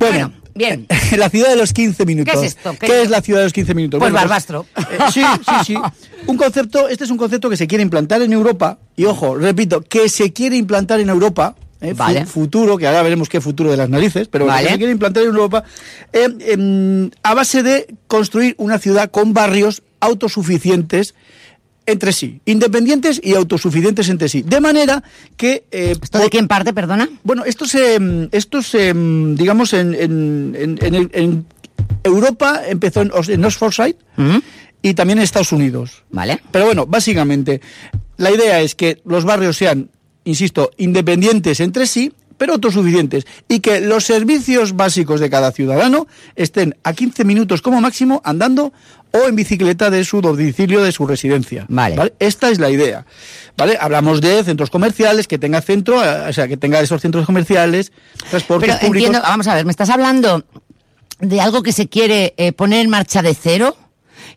Bueno, 0.00 0.32
bien. 0.54 0.86
la 1.18 1.28
ciudad 1.30 1.48
de 1.50 1.56
los 1.56 1.72
15 1.72 2.04
minutos. 2.06 2.32
¿Qué 2.34 2.40
es 2.40 2.46
esto? 2.56 2.72
¿Qué- 2.78 2.86
¿Qué, 2.86 3.02
es 3.02 3.10
la 3.10 3.20
ciudad 3.22 3.40
de 3.40 3.44
los 3.46 3.52
15 3.52 3.74
minutos? 3.74 3.98
Pues 4.00 4.12
Barbastro. 4.12 4.66
eh, 4.76 4.82
sí, 5.12 5.22
sí, 5.22 5.54
sí. 5.66 5.76
Un 6.26 6.36
concepto, 6.36 6.88
este 6.88 7.04
es 7.04 7.10
un 7.10 7.16
concepto 7.18 7.48
que 7.50 7.56
se 7.56 7.66
quiere 7.66 7.82
implantar 7.82 8.22
en 8.22 8.32
Europa, 8.32 8.78
y 8.96 9.04
ojo, 9.06 9.34
repito, 9.36 9.80
que 9.82 10.08
se 10.08 10.32
quiere 10.32 10.56
implantar 10.56 11.00
en 11.00 11.08
Europa. 11.08 11.54
eh, 11.80 11.94
Vale. 11.96 12.26
futuro, 12.26 12.78
que 12.78 12.86
ahora 12.86 13.02
veremos 13.02 13.28
qué 13.28 13.40
futuro 13.40 13.68
de 13.70 13.76
las 13.76 13.88
narices, 13.88 14.28
pero 14.28 14.46
Vale. 14.46 14.66
que 14.68 14.72
se 14.74 14.78
quiere 14.78 14.92
implantar 14.92 15.24
en 15.24 15.30
Europa 15.30 15.64
eh, 16.12 16.28
em, 16.46 17.10
a 17.24 17.34
base 17.34 17.64
de 17.64 17.92
construir 18.06 18.54
una 18.58 18.78
ciudad 18.78 19.10
con 19.10 19.34
barrios 19.34 19.82
autosuficientes 19.98 21.14
entre 21.92 22.12
sí, 22.12 22.40
independientes 22.46 23.20
y 23.22 23.34
autosuficientes 23.34 24.08
entre 24.08 24.28
sí, 24.28 24.42
de 24.42 24.60
manera 24.60 25.02
que 25.36 25.64
eh, 25.70 25.94
¿Esto 26.02 26.18
de 26.18 26.30
qué 26.30 26.38
en 26.38 26.48
parte, 26.48 26.72
perdona? 26.72 27.08
bueno, 27.22 27.44
esto 27.44 27.66
se, 27.66 27.98
mm, 28.00 28.28
esto 28.32 28.62
se 28.62 28.92
mm, 28.92 29.34
digamos, 29.36 29.72
en, 29.72 29.94
en, 29.94 30.56
en- 30.58 30.78
en 30.82 30.94
el- 30.94 31.10
en 31.12 31.46
Europa 32.04 32.62
empezó 32.68 33.02
en, 33.02 33.44
Oxfordshire 33.44 33.96
¿Mm? 34.16 34.38
y 34.82 34.94
también 34.94 35.18
en 35.18 35.24
Estados 35.24 35.52
Unidos. 35.52 36.02
Vale. 36.10 36.40
Pero 36.50 36.66
bueno, 36.66 36.86
básicamente, 36.86 37.60
la 38.16 38.30
idea 38.32 38.60
es 38.60 38.74
que 38.74 39.00
los 39.04 39.24
barrios 39.24 39.56
sean, 39.56 39.90
insisto, 40.24 40.70
independientes 40.78 41.60
entre 41.60 41.86
sí, 41.86 42.12
pero 42.38 42.54
autosuficientes, 42.54 43.24
y 43.48 43.60
que 43.60 43.80
los 43.80 44.04
servicios 44.04 44.74
básicos 44.74 45.20
de 45.20 45.30
cada 45.30 45.52
ciudadano 45.52 46.08
estén 46.34 46.74
a 46.82 46.92
15 46.92 47.24
minutos 47.24 47.62
como 47.62 47.80
máximo 47.80 48.20
andando 48.24 48.72
o 49.12 49.28
en 49.28 49.36
bicicleta 49.36 49.90
de 49.90 50.04
su 50.04 50.20
domicilio, 50.20 50.82
de 50.82 50.92
su 50.92 51.06
residencia. 51.06 51.66
Vale. 51.68 52.14
Esta 52.18 52.50
es 52.50 52.58
la 52.58 52.70
idea. 52.70 53.04
¿Vale? 53.56 53.76
Hablamos 53.80 54.20
de 54.20 54.42
centros 54.44 54.70
comerciales, 54.70 55.28
que 55.28 55.38
tenga 55.38 55.60
centro, 55.60 56.02
eh, 56.02 56.28
o 56.28 56.32
sea, 56.32 56.48
que 56.48 56.56
tenga 56.56 56.80
esos 56.80 57.00
centros 57.00 57.26
comerciales, 57.26 57.92
transportes 58.30 58.68
Pero 58.68 58.86
públicos. 58.86 59.08
entiendo, 59.08 59.20
vamos 59.28 59.46
a 59.46 59.54
ver, 59.54 59.64
¿me 59.66 59.70
estás 59.70 59.90
hablando 59.90 60.44
de 61.20 61.40
algo 61.40 61.62
que 61.62 61.72
se 61.72 61.88
quiere 61.88 62.34
eh, 62.36 62.52
poner 62.52 62.80
en 62.80 62.90
marcha 62.90 63.22
de 63.22 63.34
cero? 63.34 63.76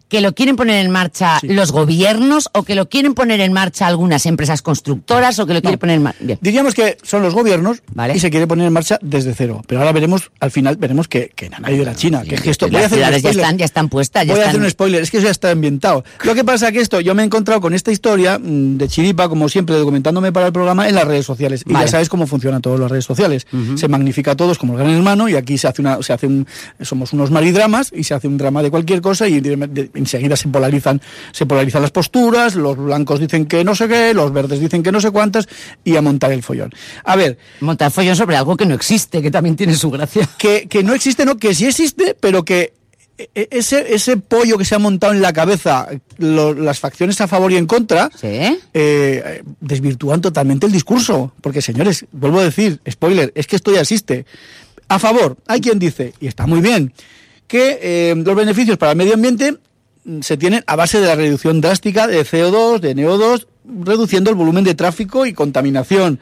¿Que 0.08 0.22
lo 0.22 0.34
quieren 0.34 0.56
poner 0.56 0.86
en 0.86 0.92
marcha 0.92 1.40
Sí. 1.42 1.48
los 1.48 1.72
gobiernos 1.72 2.50
o 2.54 2.64
que 2.64 2.76
lo 2.76 2.88
quieren 2.90 3.14
poner 3.16 3.42
en 3.42 3.52
marcha 3.54 3.88
algunas 3.88 4.26
empresas 4.26 4.62
constructoras 4.62 5.40
o 5.40 5.46
que 5.48 5.54
lo 5.56 5.62
quieren 5.62 5.80
poner 5.80 5.96
en 5.98 6.04
marcha? 6.04 6.20
Diríamos 6.42 6.74
que 6.74 6.98
son 7.04 7.22
los 7.24 7.34
gobiernos 7.34 7.82
Vale. 7.94 8.16
y 8.16 8.20
se 8.20 8.30
quiere 8.30 8.46
poner 8.48 8.68
en 8.68 8.74
marcha 8.74 9.00
desde 9.02 9.34
cero. 9.34 9.62
Pero 9.68 9.82
ahora 9.82 9.92
veremos, 9.92 10.32
al 10.40 10.52
final 10.52 10.76
veremos 10.78 11.08
que, 11.08 11.32
que 11.36 11.50
nadie 11.50 11.78
de 11.80 11.86
la 11.86 11.96
China. 11.96 12.22
que, 12.24 12.36
que 12.36 12.50
esto, 12.52 12.68
voy 12.70 12.82
a 12.82 12.86
hacer 12.86 13.00
un 13.00 13.04
ya 13.12 13.20
spoiler. 13.20 13.36
están, 13.42 13.58
ya 13.58 13.66
están 13.66 13.90
puestas, 13.90 14.26
ya 14.28 14.34
Voy 14.34 14.44
a 14.44 14.48
hacer 14.50 14.62
un 14.62 14.70
spoiler, 14.70 15.02
es 15.02 15.10
que 15.12 15.18
eso 15.18 15.26
ya 15.26 15.32
está 15.32 15.50
ambientado. 15.52 16.04
Lo 16.24 16.36
que 16.36 16.44
pasa 16.44 16.72
que 16.72 16.80
esto, 16.82 17.02
yo 17.02 17.16
me 17.16 17.24
he 17.24 17.26
encontrado 17.26 17.60
con 17.62 17.74
esta 17.74 17.92
historia 17.92 18.38
mm, 18.40 18.78
de 18.78 18.88
chiripa, 18.88 19.28
como 19.28 19.50
siempre, 19.50 19.76
documentándome 19.76 20.32
para 20.32 20.48
el 20.48 20.54
programa 20.54 20.88
en 20.88 20.96
las 20.96 21.06
redes 21.06 21.26
sociales. 21.26 21.64
Y 21.66 21.74
ya 21.74 21.88
sabes 21.88 22.10
cómo 22.10 22.28
funcionan 22.28 22.62
todas 22.62 22.80
las 22.80 22.92
redes 22.92 23.06
sociales. 23.06 23.48
Se 23.76 23.88
magnifica 23.88 24.32
a 24.32 24.36
todos 24.36 24.58
como 24.58 24.74
el 24.74 24.80
gran 24.80 24.92
hermano 24.94 25.28
y 25.30 25.36
aquí 25.36 25.58
se 25.58 25.68
hace 25.68 25.82
una, 25.82 26.02
se 26.04 26.14
hace 26.14 26.28
un, 26.28 26.48
somos 26.82 27.12
unos 27.14 27.32
maridramas 27.32 27.92
y 27.96 28.04
se 28.04 28.14
hace 28.14 28.28
un 28.28 28.38
drama 28.38 28.62
de 28.62 28.70
cualquier 28.70 29.02
cosa 29.02 29.28
y 29.28 29.40
de- 29.40 29.56
de- 29.56 29.85
enseguida 29.94 30.36
se 30.36 30.48
polarizan, 30.48 31.02
se 31.32 31.46
polarizan 31.46 31.82
las 31.82 31.92
posturas, 31.92 32.56
los 32.56 32.78
blancos 32.78 33.20
dicen 33.20 33.46
que 33.46 33.64
no 33.64 33.76
sé 33.76 33.88
qué, 33.88 34.14
los 34.14 34.32
verdes 34.34 34.60
dicen 34.60 34.82
que 34.84 34.92
no 34.92 35.00
sé 35.00 35.12
cuántas 35.12 35.48
y 35.84 35.96
a 35.96 36.02
montar 36.02 36.32
el 36.32 36.44
follón. 36.44 36.72
A 37.04 37.16
ver, 37.16 37.38
Montar 37.62 37.92
follón 37.92 38.16
sobre 38.16 38.36
algo 38.36 38.58
que 38.58 38.66
no 38.66 38.74
existe, 38.76 39.22
que 39.22 39.32
también 39.32 39.56
tiene 39.56 39.76
su 39.76 39.90
gracia. 39.92 40.28
que, 40.38 40.68
que 40.68 40.84
no 40.84 40.94
existe, 40.94 41.26
no, 41.26 41.38
que 41.38 41.54
sí 41.54 41.66
existe, 41.66 42.16
pero 42.20 42.44
que 42.44 42.74
e- 43.18 43.30
e- 43.34 43.48
ese, 43.52 43.94
ese 43.96 44.18
pollo 44.18 44.58
que 44.58 44.66
se 44.66 44.76
ha 44.76 44.80
montado 44.80 45.14
en 45.14 45.22
la 45.22 45.32
cabeza, 45.32 45.88
lo- 46.18 46.54
las 46.54 46.80
facciones 46.80 47.22
a 47.22 47.28
favor 47.28 47.52
y 47.52 47.56
en 47.58 47.66
contra, 47.66 48.10
¿Sí? 48.20 48.60
eh, 48.74 49.42
desvirtúan 49.62 50.20
totalmente 50.22 50.66
el 50.66 50.72
discurso. 50.74 51.34
Porque, 51.42 51.62
señores, 51.62 52.06
vuelvo 52.12 52.40
a 52.40 52.44
decir, 52.44 52.82
spoiler, 52.90 53.32
es 53.36 53.48
que 53.48 53.56
esto 53.56 53.72
ya 53.74 53.82
existe. 53.82 54.26
A 54.90 55.00
favor, 55.00 55.38
hay 55.48 55.62
quien 55.62 55.80
dice, 55.80 56.14
y 56.20 56.28
está 56.28 56.46
muy 56.46 56.60
bien, 56.62 56.94
que 57.48 57.80
eh, 57.82 58.14
los 58.18 58.36
beneficios 58.36 58.78
para 58.78 58.92
el 58.92 58.98
medio 58.98 59.14
ambiente 59.14 59.56
se 60.22 60.38
tienen 60.38 60.64
a 60.68 60.76
base 60.76 61.00
de 61.00 61.08
la 61.08 61.16
reducción 61.16 61.62
drástica 61.62 62.08
de 62.08 62.24
CO2, 62.26 62.80
de 62.80 62.96
NO2, 62.96 63.48
reduciendo 63.84 64.30
el 64.30 64.36
volumen 64.36 64.64
de 64.64 64.76
tráfico 64.76 65.26
y 65.26 65.34
contaminación. 65.34 66.20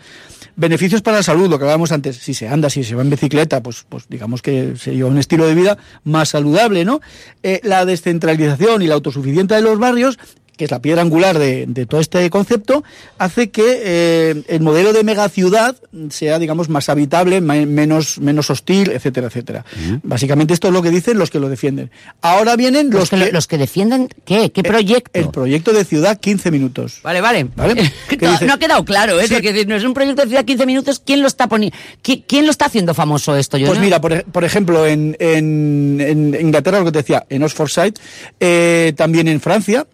Beneficios 0.55 1.01
para 1.01 1.17
la 1.17 1.23
salud, 1.23 1.49
lo 1.49 1.57
que 1.57 1.63
hablábamos 1.63 1.91
antes, 1.91 2.17
si 2.17 2.33
se 2.33 2.47
anda, 2.47 2.69
si 2.69 2.83
se 2.83 2.95
va 2.95 3.01
en 3.01 3.09
bicicleta, 3.09 3.63
pues, 3.63 3.85
pues 3.89 4.05
digamos 4.07 4.41
que 4.41 4.75
se 4.77 4.93
lleva 4.93 5.09
un 5.09 5.17
estilo 5.17 5.47
de 5.47 5.55
vida 5.55 5.77
más 6.03 6.29
saludable, 6.29 6.85
¿no? 6.85 7.01
Eh, 7.41 7.59
la 7.63 7.85
descentralización 7.85 8.83
y 8.83 8.87
la 8.87 8.93
autosuficiencia 8.93 9.57
de 9.57 9.63
los 9.63 9.79
barrios 9.79 10.19
que 10.57 10.65
es 10.65 10.71
la 10.71 10.79
piedra 10.81 11.01
angular 11.01 11.39
de, 11.39 11.65
de 11.67 11.85
todo 11.85 11.99
este 11.99 12.29
concepto, 12.29 12.83
hace 13.17 13.49
que 13.49 13.81
eh, 13.83 14.43
el 14.47 14.61
modelo 14.61 14.93
de 14.93 15.03
megaciudad 15.03 15.75
sea, 16.09 16.37
digamos, 16.39 16.69
más 16.69 16.89
habitable, 16.89 17.41
me- 17.41 17.65
menos, 17.65 18.19
menos 18.19 18.49
hostil, 18.49 18.91
etcétera, 18.91 19.27
etcétera. 19.27 19.65
Básicamente 20.03 20.53
esto 20.53 20.67
es 20.67 20.73
lo 20.73 20.81
que 20.81 20.89
dicen 20.91 21.17
los 21.17 21.29
que 21.31 21.39
lo 21.39 21.49
defienden. 21.49 21.89
Ahora 22.21 22.55
vienen 22.55 22.89
los, 22.89 22.99
Los 23.01 23.09
que, 23.09 23.17
que... 23.27 23.31
los 23.31 23.47
que 23.47 23.57
defienden, 23.57 24.09
¿qué? 24.25 24.51
¿Qué 24.51 24.63
proyecto? 24.63 25.11
El 25.19 25.29
proyecto 25.29 25.73
de 25.73 25.85
ciudad 25.85 26.19
15 26.19 26.51
minutos. 26.51 26.99
Vale, 27.03 27.21
vale. 27.21 27.47
Vale. 27.55 27.91
¿Qué 28.09 28.17
no, 28.45 28.53
ha 28.53 28.59
quedado 28.59 28.85
claro, 28.85 29.19
¿eh? 29.19 29.27
Sí. 29.27 29.33
Porque 29.33 29.65
no 29.65 29.75
es 29.75 29.83
un 29.83 29.93
proyecto 29.93 30.21
de 30.23 30.27
ciudad 30.29 30.45
15 30.45 30.65
minutos. 30.65 31.01
¿Quién 31.03 31.21
lo 31.21 31.27
está 31.27 31.47
poniendo? 31.47 31.75
¿Qui- 32.03 32.23
¿Quién 32.27 32.45
lo 32.45 32.51
está 32.51 32.65
haciendo 32.65 32.93
famoso 32.93 33.35
esto? 33.35 33.57
Yo 33.57 33.67
Pues 33.67 33.79
no- 33.79 33.85
mira, 33.85 33.99
por, 33.99 34.13
ej- 34.13 34.25
por 34.31 34.43
ejemplo, 34.43 34.85
en, 34.85 35.15
en- 35.19 35.99
en 35.99 36.37
Inglaterra, 36.39 36.79
lo 36.79 36.85
que 36.85 36.91
te 36.91 36.99
decía, 36.99 37.25
en 37.29 37.43
Oxfordshire, 37.43 37.93
eh, 38.39 38.93
también 38.95 39.27
en 39.27 39.39
Francia, 39.41 39.87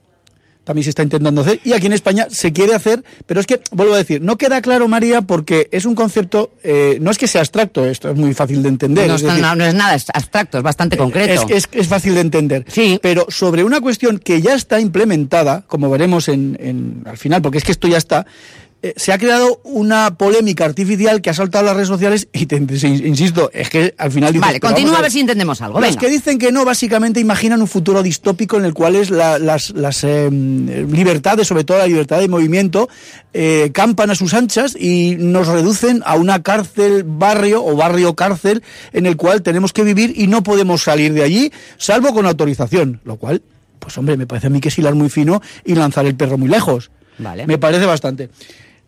también 0.69 0.83
se 0.83 0.91
está 0.91 1.01
intentando 1.01 1.41
hacer, 1.41 1.59
y 1.63 1.73
aquí 1.73 1.87
en 1.87 1.93
España 1.93 2.27
se 2.29 2.53
quiere 2.53 2.75
hacer, 2.75 3.03
pero 3.25 3.39
es 3.39 3.47
que, 3.47 3.59
vuelvo 3.71 3.95
a 3.95 3.97
decir, 3.97 4.21
no 4.21 4.37
queda 4.37 4.61
claro, 4.61 4.87
María, 4.87 5.23
porque 5.23 5.67
es 5.71 5.85
un 5.85 5.95
concepto, 5.95 6.51
eh, 6.61 6.99
no 7.01 7.09
es 7.09 7.17
que 7.17 7.25
sea 7.25 7.41
abstracto, 7.41 7.85
esto 7.87 8.11
es 8.11 8.15
muy 8.15 8.35
fácil 8.35 8.61
de 8.61 8.69
entender. 8.69 9.07
no, 9.07 9.15
es 9.15 9.21
está- 9.21 9.33
decir, 9.33 9.47
no- 9.47 9.55
no 9.55 9.65
es 9.65 9.73
nada, 9.73 9.95
es 9.95 10.05
abstracto, 10.13 10.59
es 10.59 10.63
bastante 10.63 10.95
concreto. 10.95 11.41
es, 11.49 11.65
es- 11.65 11.69
es 11.71 11.87
fácil 11.87 12.13
de 12.13 12.21
entender. 12.21 12.65
Sí. 12.67 12.99
Pero 13.01 13.25
sobre 13.29 13.63
una 13.63 13.81
cuestión 13.81 14.19
que 14.19 14.43
ya 14.43 14.53
está 14.53 14.79
implementada, 14.79 15.63
como 15.65 15.89
veremos 15.89 16.27
en, 16.29 16.55
en- 16.61 17.01
al 17.07 17.17
final, 17.17 17.41
porque 17.41 17.57
es 17.57 17.63
que 17.63 17.71
esto 17.71 17.87
ya 17.87 17.97
está, 17.97 18.27
eh, 18.81 18.93
se 18.95 19.11
ha 19.11 19.17
creado 19.17 19.59
una 19.63 20.15
polémica 20.17 20.63
artificial 20.63 21.21
que 21.21 21.29
ha 21.29 21.33
saltado 21.33 21.65
las 21.65 21.75
redes 21.75 21.89
sociales 21.89 22.29
y 22.31 22.45
te, 22.45 22.55
insisto, 22.55 23.49
es 23.53 23.69
que 23.69 23.93
al 23.97 24.11
final 24.11 24.31
dices, 24.31 24.47
vale, 24.47 24.59
continúa 24.61 24.99
a 24.99 25.01
ver 25.01 25.11
si 25.11 25.19
entendemos 25.19 25.61
algo. 25.61 25.79
Los 25.81 25.89
Venga. 25.89 25.99
que 25.99 26.07
dicen 26.09 26.37
que 26.39 26.51
no, 26.51 26.63
básicamente 26.63 27.19
imaginan 27.19 27.61
un 27.61 27.67
futuro 27.67 28.01
distópico 28.03 28.57
en 28.57 28.63
el 28.65 28.73
cual 28.73 28.95
es 28.95 29.09
la- 29.09 29.37
las, 29.37 29.71
las 29.71 30.03
eh, 30.05 30.29
libertades, 30.31 31.47
sobre 31.47 31.63
todo 31.65 31.77
la 31.77 31.87
libertad 31.87 32.19
de 32.19 32.27
movimiento, 32.29 32.87
eh, 33.33 33.71
campan 33.73 34.11
a 34.11 34.15
sus 34.15 34.33
anchas 34.33 34.75
y 34.79 35.15
nos 35.19 35.47
reducen 35.47 36.01
a 36.05 36.15
una 36.15 36.41
cárcel 36.41 37.03
barrio 37.05 37.63
o 37.65 37.75
barrio 37.75 38.15
cárcel 38.15 38.63
en 38.93 39.05
el 39.05 39.17
cual 39.17 39.41
tenemos 39.41 39.73
que 39.73 39.83
vivir 39.83 40.13
y 40.15 40.27
no 40.27 40.41
podemos 40.43 40.83
salir 40.83 41.13
de 41.13 41.23
allí, 41.23 41.51
salvo 41.77 42.13
con 42.13 42.25
autorización, 42.25 43.01
lo 43.03 43.17
cual, 43.17 43.41
pues 43.79 43.97
hombre, 43.97 44.15
me 44.17 44.25
parece 44.25 44.47
a 44.47 44.49
mí 44.49 44.59
que 44.61 44.69
es 44.69 44.77
hilar 44.79 44.95
muy 44.95 45.09
fino 45.09 45.41
y 45.65 45.75
lanzar 45.75 46.05
el 46.05 46.15
perro 46.15 46.37
muy 46.37 46.47
lejos. 46.47 46.91
Vale. 47.17 47.45
Me 47.45 47.57
parece 47.57 47.85
bastante. 47.85 48.29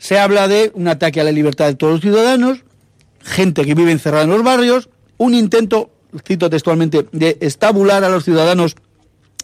Se 0.01 0.17
habla 0.17 0.48
de 0.48 0.72
un 0.74 0.88
ataque 0.88 1.22
a 1.22 1.24
la 1.24 1.31
libertad 1.31 1.67
de 1.67 1.75
todos 1.75 1.93
los 1.93 2.01
ciudadanos, 2.01 2.63
gente 3.24 3.63
que 3.65 3.75
vive 3.75 3.91
encerrada 3.91 4.24
en 4.24 4.31
los 4.31 4.41
barrios, 4.41 4.89
un 5.17 5.36
intento, 5.36 5.91
cito 6.27 6.50
textualmente, 6.50 7.05
de 7.12 7.38
estabular 7.39 8.03
a 8.03 8.10
los 8.10 8.24
ciudadanos 8.24 8.75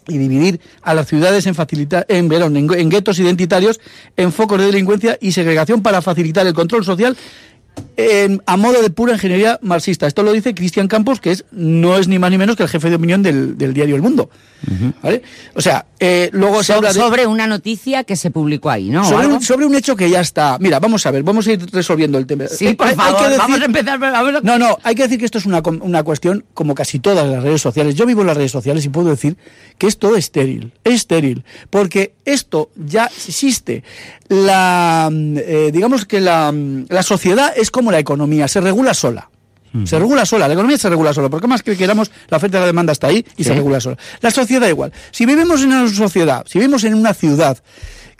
y 0.08 0.18
dividir 0.18 0.60
a 0.82 0.94
las 0.94 1.06
ciudades 1.06 1.46
en, 1.46 1.54
facilita- 1.54 2.04
en, 2.08 2.32
en, 2.32 2.74
en 2.74 2.88
guetos 2.88 3.20
identitarios, 3.20 3.78
en 4.16 4.32
focos 4.32 4.58
de 4.58 4.66
delincuencia 4.66 5.16
y 5.20 5.30
segregación 5.30 5.80
para 5.80 6.02
facilitar 6.02 6.44
el 6.44 6.54
control 6.54 6.84
social 6.84 7.16
en- 7.96 8.42
a 8.46 8.56
modo 8.56 8.82
de 8.82 8.90
pura 8.90 9.12
ingeniería 9.14 9.58
marxista. 9.62 10.06
Esto 10.06 10.22
lo 10.22 10.32
dice 10.32 10.54
Cristian 10.54 10.88
Campos, 10.88 11.20
que 11.20 11.30
es 11.32 11.44
no 11.52 11.96
es 11.98 12.08
ni 12.08 12.18
más 12.18 12.30
ni 12.30 12.38
menos 12.38 12.56
que 12.56 12.62
el 12.62 12.68
jefe 12.68 12.90
de 12.90 12.96
opinión 12.96 13.22
del, 13.22 13.56
del 13.58 13.74
diario 13.74 13.96
El 13.96 14.02
Mundo. 14.02 14.30
¿Vale? 15.04 15.22
O 15.54 15.60
sea, 15.60 15.86
eh, 16.00 16.30
luego 16.32 16.64
se 16.64 16.72
So- 16.72 16.78
habla 16.78 16.92
de 16.92 16.98
sobre 16.98 17.26
una 17.28 17.46
noticia 17.46 18.02
que 18.02 18.16
se 18.16 18.32
publicó 18.32 18.70
ahí, 18.70 18.90
¿no? 18.90 19.02
¿O 19.02 19.04
sobre 19.04 19.26
un, 19.28 19.40
sobre 19.40 19.66
un 19.66 19.74
hecho 19.76 19.94
que 19.94 20.10
ya 20.10 20.20
está. 20.20 20.58
Mira, 20.58 20.80
vamos 20.80 21.06
a 21.06 21.12
ver, 21.12 21.22
vamos 21.22 21.46
a 21.46 21.52
ir 21.52 21.64
resolviendo 21.72 22.18
el 22.18 22.26
tema. 22.26 22.48
Sí, 22.48 22.66
Eh, 22.66 22.74
por 22.74 22.88
hay- 22.88 22.92
hay 22.92 22.96
favor, 22.96 23.18
que 23.18 23.24
decir- 23.28 23.38
vamos 23.38 23.60
a 23.60 23.64
empezar. 23.64 24.02
a- 24.04 24.40
No, 24.42 24.58
no, 24.58 24.76
hay 24.82 24.96
que 24.96 25.02
decir 25.04 25.18
que 25.20 25.26
esto 25.26 25.38
es 25.38 25.46
una, 25.46 25.62
com- 25.62 25.78
una 25.80 26.02
cuestión 26.02 26.44
como 26.54 26.74
casi 26.74 26.98
todas 26.98 27.28
las 27.28 27.40
redes 27.40 27.62
sociales. 27.62 27.94
Yo 27.94 28.04
vivo 28.04 28.22
en 28.22 28.26
las 28.26 28.36
redes 28.36 28.50
sociales 28.50 28.84
y 28.84 28.88
puedo 28.88 29.10
decir 29.10 29.36
que 29.78 29.86
es 29.86 29.96
todo 29.96 30.16
estéril, 30.16 30.72
es 30.82 30.94
estéril, 30.94 31.44
porque 31.70 32.14
esto 32.24 32.70
ya 32.74 33.04
existe. 33.06 33.84
La, 34.28 35.08
mm, 35.10 35.36
eh, 35.38 35.70
digamos 35.72 36.04
que 36.04 36.20
la, 36.20 36.52
mm, 36.52 36.86
la 36.88 37.02
sociedad 37.02 37.52
es 37.56 37.67
como 37.70 37.90
la 37.90 37.98
economía, 37.98 38.48
se 38.48 38.60
regula 38.60 38.94
sola. 38.94 39.30
Se 39.84 39.98
regula 39.98 40.24
sola, 40.24 40.48
la 40.48 40.54
economía 40.54 40.78
se 40.78 40.88
regula 40.88 41.12
sola, 41.12 41.28
porque 41.28 41.46
más 41.46 41.62
que 41.62 41.76
queramos, 41.76 42.10
la 42.28 42.38
oferta 42.38 42.56
y 42.56 42.60
la 42.60 42.66
demanda 42.66 42.92
está 42.92 43.08
ahí 43.08 43.24
y 43.36 43.44
se 43.44 43.52
regula 43.52 43.80
sola. 43.80 43.98
La 44.22 44.30
sociedad 44.30 44.66
igual. 44.66 44.92
Si 45.10 45.26
vivimos 45.26 45.62
en 45.62 45.68
una 45.72 45.88
sociedad, 45.88 46.44
si 46.48 46.58
vivimos 46.58 46.84
en 46.84 46.94
una 46.94 47.12
ciudad 47.12 47.58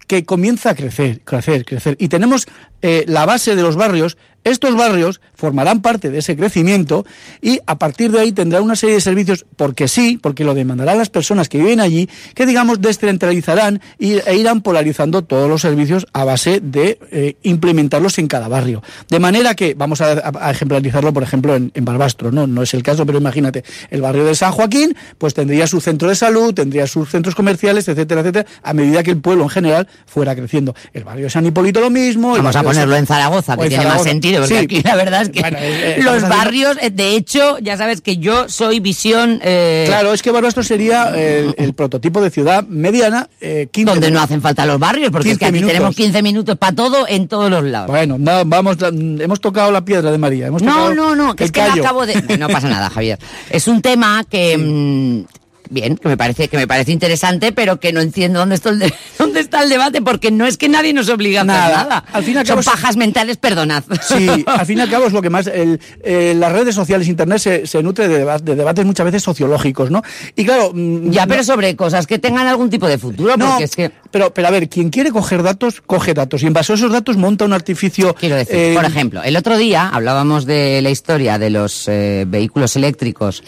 que 0.06 0.24
comienza 0.24 0.70
a 0.70 0.74
crecer, 0.74 1.22
crecer, 1.24 1.64
crecer, 1.64 1.96
y 1.98 2.08
tenemos 2.08 2.46
eh, 2.82 3.04
la 3.08 3.24
base 3.24 3.56
de 3.56 3.62
los 3.62 3.76
barrios, 3.76 4.18
estos 4.44 4.74
barrios 4.76 5.20
formarán 5.34 5.82
parte 5.82 6.10
de 6.10 6.18
ese 6.18 6.36
crecimiento 6.36 7.04
y 7.42 7.60
a 7.66 7.78
partir 7.78 8.10
de 8.10 8.20
ahí 8.20 8.32
tendrán 8.32 8.62
una 8.62 8.76
serie 8.76 8.96
de 8.96 9.00
servicios, 9.00 9.44
porque 9.56 9.86
sí, 9.88 10.18
porque 10.20 10.44
lo 10.44 10.54
demandarán 10.54 10.98
las 10.98 11.10
personas 11.10 11.48
que 11.48 11.58
viven 11.58 11.80
allí, 11.80 12.08
que 12.34 12.46
digamos 12.46 12.80
descentralizarán 12.80 13.80
e 13.98 14.36
irán 14.36 14.60
polarizando 14.62 15.22
todos 15.22 15.48
los 15.48 15.60
servicios 15.62 16.06
a 16.12 16.24
base 16.24 16.60
de 16.62 16.98
eh, 17.10 17.36
implementarlos 17.42 18.18
en 18.18 18.26
cada 18.28 18.48
barrio. 18.48 18.82
De 19.08 19.18
manera 19.18 19.54
que, 19.54 19.74
vamos 19.74 20.00
a, 20.00 20.12
a- 20.12 20.50
ejemplarizarlo, 20.50 21.12
por 21.12 21.22
ejemplo, 21.22 21.54
en, 21.56 21.70
en 21.74 21.84
Barbastro, 21.84 22.30
¿no? 22.32 22.46
no 22.46 22.62
es 22.62 22.74
el 22.74 22.82
caso, 22.82 23.04
pero 23.06 23.18
imagínate, 23.18 23.64
el 23.90 24.00
barrio 24.02 24.24
de 24.24 24.34
San 24.34 24.52
Joaquín, 24.52 24.96
pues 25.18 25.34
tendría 25.34 25.66
su 25.66 25.80
centro 25.80 26.08
de 26.08 26.14
salud, 26.16 26.54
tendría 26.54 26.86
sus 26.86 27.10
centros 27.10 27.34
comerciales, 27.34 27.86
etcétera, 27.88 28.20
etcétera, 28.22 28.46
a 28.62 28.72
medida 28.72 29.02
que 29.02 29.10
el 29.10 29.20
pueblo 29.20 29.44
en 29.44 29.50
general 29.50 29.88
fuera 30.06 30.34
creciendo. 30.34 30.74
El 30.92 31.04
barrio 31.04 31.24
de 31.24 31.30
San 31.30 31.44
Hipólito 31.46 31.80
lo 31.80 31.90
mismo. 31.90 32.36
Vamos 32.38 32.56
a 32.56 32.62
ponerlo 32.62 32.94
San- 32.94 33.00
en 33.00 33.06
Zaragoza, 33.06 33.56
que 33.56 33.62
en 33.64 33.68
tiene 33.68 33.84
más 33.84 33.92
Zaragoza. 33.92 34.10
Sentido, 34.28 34.40
porque 34.42 34.54
Sí. 34.58 34.64
aquí 34.64 34.82
la 34.82 34.96
verdad 34.96 35.22
es 35.22 35.28
que 35.30 35.40
Bueno, 35.40 35.58
eh, 35.60 35.96
eh, 35.98 36.02
los 36.02 36.22
barrios, 36.28 36.76
eh, 36.80 36.90
de 36.90 37.16
hecho, 37.16 37.58
ya 37.60 37.76
sabes 37.76 38.00
que 38.00 38.16
yo 38.18 38.48
soy 38.48 38.80
visión... 38.80 39.40
eh, 39.42 39.84
Claro, 39.86 40.12
es 40.12 40.22
que 40.22 40.30
Barbastro 40.30 40.62
sería 40.62 41.08
el, 41.14 41.54
el 41.58 41.74
prototipo 41.74 42.20
de 42.20 42.30
ciudad 42.30 42.64
mediana, 42.66 43.28
eh, 43.40 43.68
15 43.70 43.90
donde 43.92 44.10
no 44.10 44.20
hacen 44.20 44.40
falta 44.42 44.66
los 44.66 44.78
barrios, 44.78 45.10
porque 45.10 45.32
es 45.32 45.38
15 45.38 45.38
que 45.38 45.44
aquí 45.46 45.52
minutos. 45.54 45.72
tenemos 45.72 45.96
15 45.96 46.22
minutos 46.22 46.56
para 46.58 46.74
todo 46.74 47.06
en 47.08 47.28
todos 47.28 47.50
los 47.50 47.64
lados. 47.64 47.88
Bueno, 47.88 48.16
no, 48.18 48.44
vamos, 48.44 48.76
hemos 48.82 49.40
tocado 49.40 49.70
la 49.72 49.84
piedra 49.84 50.10
de 50.10 50.18
María. 50.18 50.46
Hemos 50.48 50.62
No, 50.62 50.92
no, 50.94 51.14
no, 51.14 51.34
que 51.34 51.44
es 51.44 51.52
que 51.52 51.60
acabo 51.62 52.06
de... 52.06 52.14
No 52.38 52.48
pasa 52.48 52.68
nada, 52.68 52.90
Javier. 52.90 53.18
Es 53.50 53.66
un 53.68 53.82
tema 53.82 54.24
que... 54.28 54.56
mm, 54.58 55.37
Bien, 55.70 55.96
que 55.96 56.08
me 56.08 56.16
parece 56.16 56.48
que 56.48 56.56
me 56.56 56.66
parece 56.66 56.92
interesante, 56.92 57.52
pero 57.52 57.78
que 57.80 57.92
no 57.92 58.00
entiendo 58.00 58.38
dónde 58.40 58.54
está 58.54 58.70
el, 58.70 58.78
de- 58.78 58.94
dónde 59.18 59.40
está 59.40 59.62
el 59.62 59.68
debate, 59.68 60.02
porque 60.02 60.30
no 60.30 60.46
es 60.46 60.56
que 60.56 60.68
nadie 60.68 60.92
nos 60.92 61.08
obligue 61.08 61.38
a 61.38 61.44
Nada. 61.44 61.84
nada. 61.84 62.04
Al 62.12 62.24
fin 62.24 62.34
y 62.34 62.38
al 62.38 62.46
Son 62.46 62.58
es- 62.60 62.66
pajas 62.66 62.96
mentales, 62.96 63.36
perdonad. 63.36 63.84
Sí, 64.02 64.44
al 64.46 64.64
fin 64.66 64.78
y 64.78 64.80
al 64.80 64.90
cabo 64.90 65.06
es 65.06 65.12
lo 65.12 65.20
que 65.22 65.30
más. 65.30 65.46
El, 65.46 65.80
eh, 66.02 66.34
las 66.36 66.52
redes 66.52 66.74
sociales, 66.74 67.08
Internet, 67.08 67.38
se, 67.38 67.66
se 67.66 67.82
nutre 67.82 68.08
de, 68.08 68.18
deba- 68.24 68.38
de 68.38 68.54
debates 68.54 68.84
muchas 68.84 69.04
veces 69.04 69.22
sociológicos, 69.22 69.90
¿no? 69.90 70.02
Y 70.36 70.44
claro. 70.44 70.72
mm, 70.74 71.10
ya, 71.10 71.26
no- 71.26 71.28
pero 71.30 71.44
sobre 71.44 71.76
cosas 71.76 72.06
que 72.06 72.18
tengan 72.18 72.46
algún 72.46 72.70
tipo 72.70 72.86
de 72.88 72.98
futuro, 72.98 73.36
No, 73.36 73.48
porque 73.50 73.64
es 73.64 73.76
que... 73.76 73.90
pero, 74.10 74.32
pero 74.32 74.48
a 74.48 74.50
ver, 74.50 74.68
quien 74.68 74.88
quiere 74.90 75.10
coger 75.10 75.42
datos, 75.42 75.82
coge 75.84 76.14
datos. 76.14 76.42
Y 76.42 76.46
en 76.46 76.52
base 76.52 76.72
a 76.72 76.76
esos 76.76 76.90
datos 76.92 77.16
monta 77.16 77.44
un 77.44 77.52
artificio. 77.52 78.14
Quiero 78.14 78.36
decir, 78.36 78.56
eh, 78.56 78.72
por 78.74 78.84
ejemplo, 78.84 79.22
el 79.22 79.36
otro 79.36 79.56
día 79.58 79.88
hablábamos 79.88 80.46
de 80.46 80.80
la 80.82 80.90
historia 80.90 81.38
de 81.38 81.50
los 81.50 81.86
eh, 81.88 82.24
vehículos 82.26 82.74
eléctricos 82.76 83.42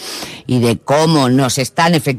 y 0.47 0.61
de 0.61 0.79
cómo 0.79 1.29
nos 1.29 1.59
están 1.59 1.95
efectivamente 1.95 2.10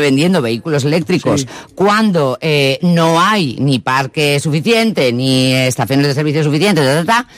vendiendo 0.00 0.42
vehículos 0.42 0.84
eléctricos 0.84 1.42
Sí. 1.42 1.46
cuando 1.74 2.38
eh, 2.40 2.78
no 2.82 3.20
hay 3.20 3.56
ni 3.60 3.78
parque 3.78 4.38
suficiente, 4.40 5.12
ni 5.12 5.52
estaciones 5.52 6.06
de 6.06 6.14
servicio 6.14 6.42
suficientes, 6.44 6.84
ta, 6.84 7.04
ta, 7.04 7.04
ta. 7.04 7.28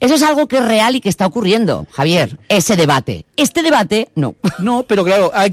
Eso 0.00 0.16
es 0.16 0.22
algo 0.22 0.48
que 0.48 0.58
es 0.58 0.64
real 0.64 0.96
y 0.96 1.00
que 1.00 1.08
está 1.08 1.24
ocurriendo, 1.24 1.86
Javier. 1.90 2.36
Ese 2.50 2.76
debate. 2.76 3.24
Este 3.36 3.62
debate, 3.62 4.08
no. 4.16 4.34
No, 4.58 4.82
pero 4.86 5.02
claro, 5.02 5.30
hay 5.32 5.50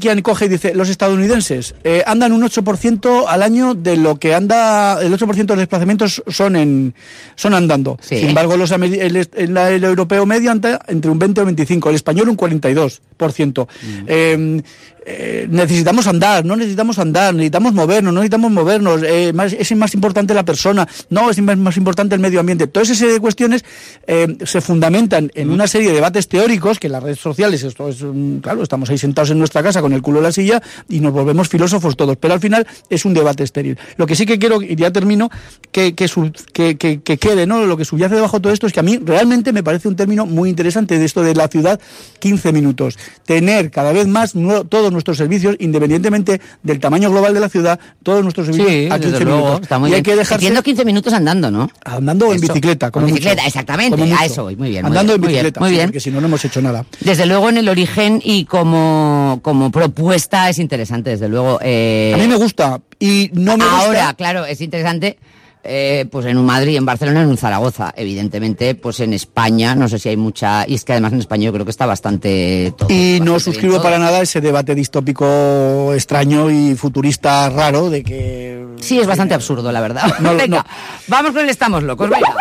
quien 0.00 0.22
coge 0.22 0.46
y 0.46 0.48
dice, 0.48 0.74
los 0.74 0.88
estadounidenses 0.88 1.74
eh, 1.84 2.02
andan 2.06 2.32
un 2.32 2.42
8% 2.42 3.24
al 3.28 3.42
año 3.42 3.74
de 3.74 3.96
lo 3.98 4.18
que 4.18 4.32
anda, 4.32 5.02
el 5.02 5.12
8% 5.12 5.34
de 5.36 5.44
los 5.48 5.58
desplazamientos 5.58 6.22
son 6.28 6.56
en 6.56 6.94
son 7.34 7.52
andando. 7.52 7.98
Sí. 8.00 8.18
Sin 8.20 8.28
embargo, 8.28 8.56
los, 8.56 8.70
el, 8.70 8.82
el- 9.16 9.56
el 9.58 9.84
europeo 9.84 10.24
medio 10.24 10.50
anda 10.52 10.80
entre 10.88 11.10
un 11.10 11.18
20 11.18 11.40
o 11.42 11.44
25, 11.44 11.90
el 11.90 11.96
español 11.96 12.28
un 12.30 12.36
42%. 12.38 13.66
Eh, 14.06 14.62
eh, 15.04 15.46
necesitamos 15.50 16.06
andar, 16.06 16.44
no 16.44 16.56
necesitamos 16.56 16.98
andar, 16.98 17.34
necesitamos 17.34 17.72
movernos, 17.74 18.12
no 18.14 18.20
necesitamos 18.20 18.50
movernos, 18.50 19.02
eh, 19.04 19.32
más, 19.34 19.52
es 19.52 19.74
más 19.76 19.94
importante 19.94 20.32
la 20.34 20.44
persona, 20.44 20.88
no, 21.10 21.30
es 21.30 21.40
más, 21.42 21.56
más 21.58 21.76
importante 21.76 22.14
el 22.14 22.20
medio 22.20 22.40
ambiente. 22.40 22.66
Toda 22.66 22.84
esa 22.84 22.94
serie 22.94 23.14
de 23.14 23.20
cuestiones 23.20 23.64
eh, 24.06 24.36
se 24.44 24.60
fundamentan 24.60 25.30
en 25.34 25.50
una 25.50 25.66
serie 25.66 25.88
de 25.88 25.94
debates 25.94 26.28
teóricos 26.28 26.78
que 26.78 26.86
en 26.86 26.92
las 26.92 27.02
redes 27.02 27.18
sociales, 27.20 27.62
esto 27.62 27.88
es, 27.88 28.02
mm, 28.02 28.38
claro, 28.38 28.62
estamos 28.62 28.88
ahí 28.90 28.98
sentados 28.98 29.30
en 29.30 29.38
nuestra 29.38 29.62
casa 29.62 29.80
con 29.82 29.92
el 29.92 30.02
culo 30.02 30.18
en 30.18 30.24
la 30.24 30.32
silla 30.32 30.62
y 30.88 31.00
nos 31.00 31.12
volvemos 31.12 31.48
filósofos 31.48 31.96
todos, 31.96 32.16
pero 32.16 32.34
al 32.34 32.40
final 32.40 32.66
es 32.88 33.04
un 33.04 33.14
debate 33.14 33.44
estéril. 33.44 33.78
Lo 33.96 34.06
que 34.06 34.14
sí 34.16 34.24
que 34.26 34.38
quiero, 34.38 34.62
y 34.62 34.74
ya 34.76 34.90
termino, 34.90 35.30
que, 35.70 35.94
que, 35.94 36.08
sub- 36.08 36.32
que, 36.52 36.76
que- 36.76 37.02
que 37.02 37.18
quede, 37.18 37.46
¿no? 37.46 37.64
Lo 37.66 37.76
que 37.76 37.84
subyace 37.84 38.14
debajo 38.14 38.38
de 38.38 38.42
todo 38.42 38.52
esto 38.52 38.66
es 38.66 38.72
que 38.72 38.80
a 38.80 38.82
mí 38.82 38.98
realmente 39.04 39.52
me 39.52 39.62
parece 39.62 39.88
un 39.88 39.96
término 39.96 40.24
muy 40.26 40.48
interesante 40.48 40.98
de 40.98 41.04
esto 41.04 41.22
de 41.22 41.34
la 41.34 41.48
ciudad 41.48 41.78
15 42.20 42.52
minutos. 42.52 42.96
Tener 43.26 43.70
cada 43.70 43.92
vez 43.92 44.06
más 44.06 44.34
nue- 44.34 44.66
todos 44.68 44.92
nuestros 44.94 45.18
servicios, 45.18 45.54
independientemente 45.58 46.40
del 46.62 46.80
tamaño 46.80 47.10
global 47.10 47.34
de 47.34 47.40
la 47.40 47.48
ciudad, 47.50 47.78
todos 48.02 48.22
nuestros 48.22 48.46
servicios 48.46 48.70
Sí, 48.70 48.86
a 48.90 48.94
15 48.98 49.10
desde 49.10 49.24
luego, 49.26 49.40
minutos. 49.40 49.62
está 49.62 49.78
muy 49.78 49.90
y 49.90 49.92
hay 49.94 50.00
bien. 50.00 50.04
que 50.04 50.10
dejarse 50.16 50.34
Entiendo 50.34 50.62
15 50.62 50.84
minutos 50.86 51.12
andando, 51.12 51.50
¿no? 51.50 51.70
andando 51.84 52.32
en 52.32 52.40
bicicleta, 52.40 52.90
como 52.90 53.06
en 53.06 53.12
mucho. 53.12 53.20
bicicleta, 53.22 53.46
Exactamente, 53.46 53.98
como 53.98 54.16
a 54.16 54.24
eso 54.24 54.44
voy, 54.44 54.56
muy 54.56 54.70
bien, 54.70 54.82
muy 54.82 54.88
Andando 54.96 55.12
bien, 55.12 55.14
en 55.16 55.20
muy 55.20 55.28
bien, 55.28 55.42
bicicleta, 55.44 55.60
muy 55.60 55.70
bien. 55.70 55.86
porque 55.88 56.00
si 56.00 56.10
no, 56.10 56.20
no 56.20 56.26
hemos 56.28 56.44
hecho 56.44 56.62
nada. 56.62 56.86
Desde 57.00 57.26
luego 57.26 57.48
en 57.50 57.58
el 57.58 57.68
origen 57.68 58.20
y 58.24 58.44
como, 58.46 59.40
como 59.42 59.70
propuesta 59.70 60.48
es 60.48 60.58
interesante, 60.58 61.10
desde 61.10 61.28
luego. 61.28 61.58
eh, 61.62 62.12
A 62.14 62.18
mí 62.18 62.26
me 62.28 62.36
gusta 62.36 62.80
y 62.98 63.30
no 63.34 63.56
me 63.56 63.64
gusta... 63.64 63.80
Ahora, 63.86 64.14
claro, 64.14 64.44
es 64.46 64.60
interesante. 64.60 65.18
Eh, 65.64 66.06
pues 66.10 66.26
en 66.26 66.38
un 66.38 66.46
Madrid, 66.46 66.76
en 66.76 66.84
Barcelona, 66.84 67.22
en 67.22 67.28
un 67.28 67.36
Zaragoza. 67.36 67.92
Evidentemente, 67.96 68.74
pues 68.74 69.00
en 69.00 69.12
España, 69.12 69.74
no 69.74 69.88
sé 69.88 69.98
si 69.98 70.10
hay 70.10 70.16
mucha. 70.16 70.68
Y 70.68 70.74
es 70.74 70.84
que 70.84 70.92
además 70.92 71.12
en 71.12 71.20
España 71.20 71.46
yo 71.46 71.52
creo 71.52 71.64
que 71.64 71.70
está 71.70 71.86
bastante 71.86 72.72
todo. 72.76 72.88
Y 72.90 73.20
no 73.22 73.40
suscribo 73.40 73.82
para 73.82 73.98
nada 73.98 74.20
ese 74.20 74.40
debate 74.40 74.74
distópico 74.74 75.92
extraño 75.94 76.50
y 76.50 76.74
futurista 76.74 77.48
raro 77.50 77.90
de 77.90 78.02
que... 78.02 78.64
Sí, 78.80 78.98
es 78.98 79.06
bastante 79.06 79.34
absurdo, 79.34 79.72
la 79.72 79.80
verdad. 79.80 80.18
No, 80.20 80.34
venga, 80.36 80.58
no. 80.58 80.64
vamos 81.08 81.32
con 81.32 81.40
el 81.42 81.48
Estamos 81.48 81.82
Locos, 81.82 82.10
venga. 82.10 82.34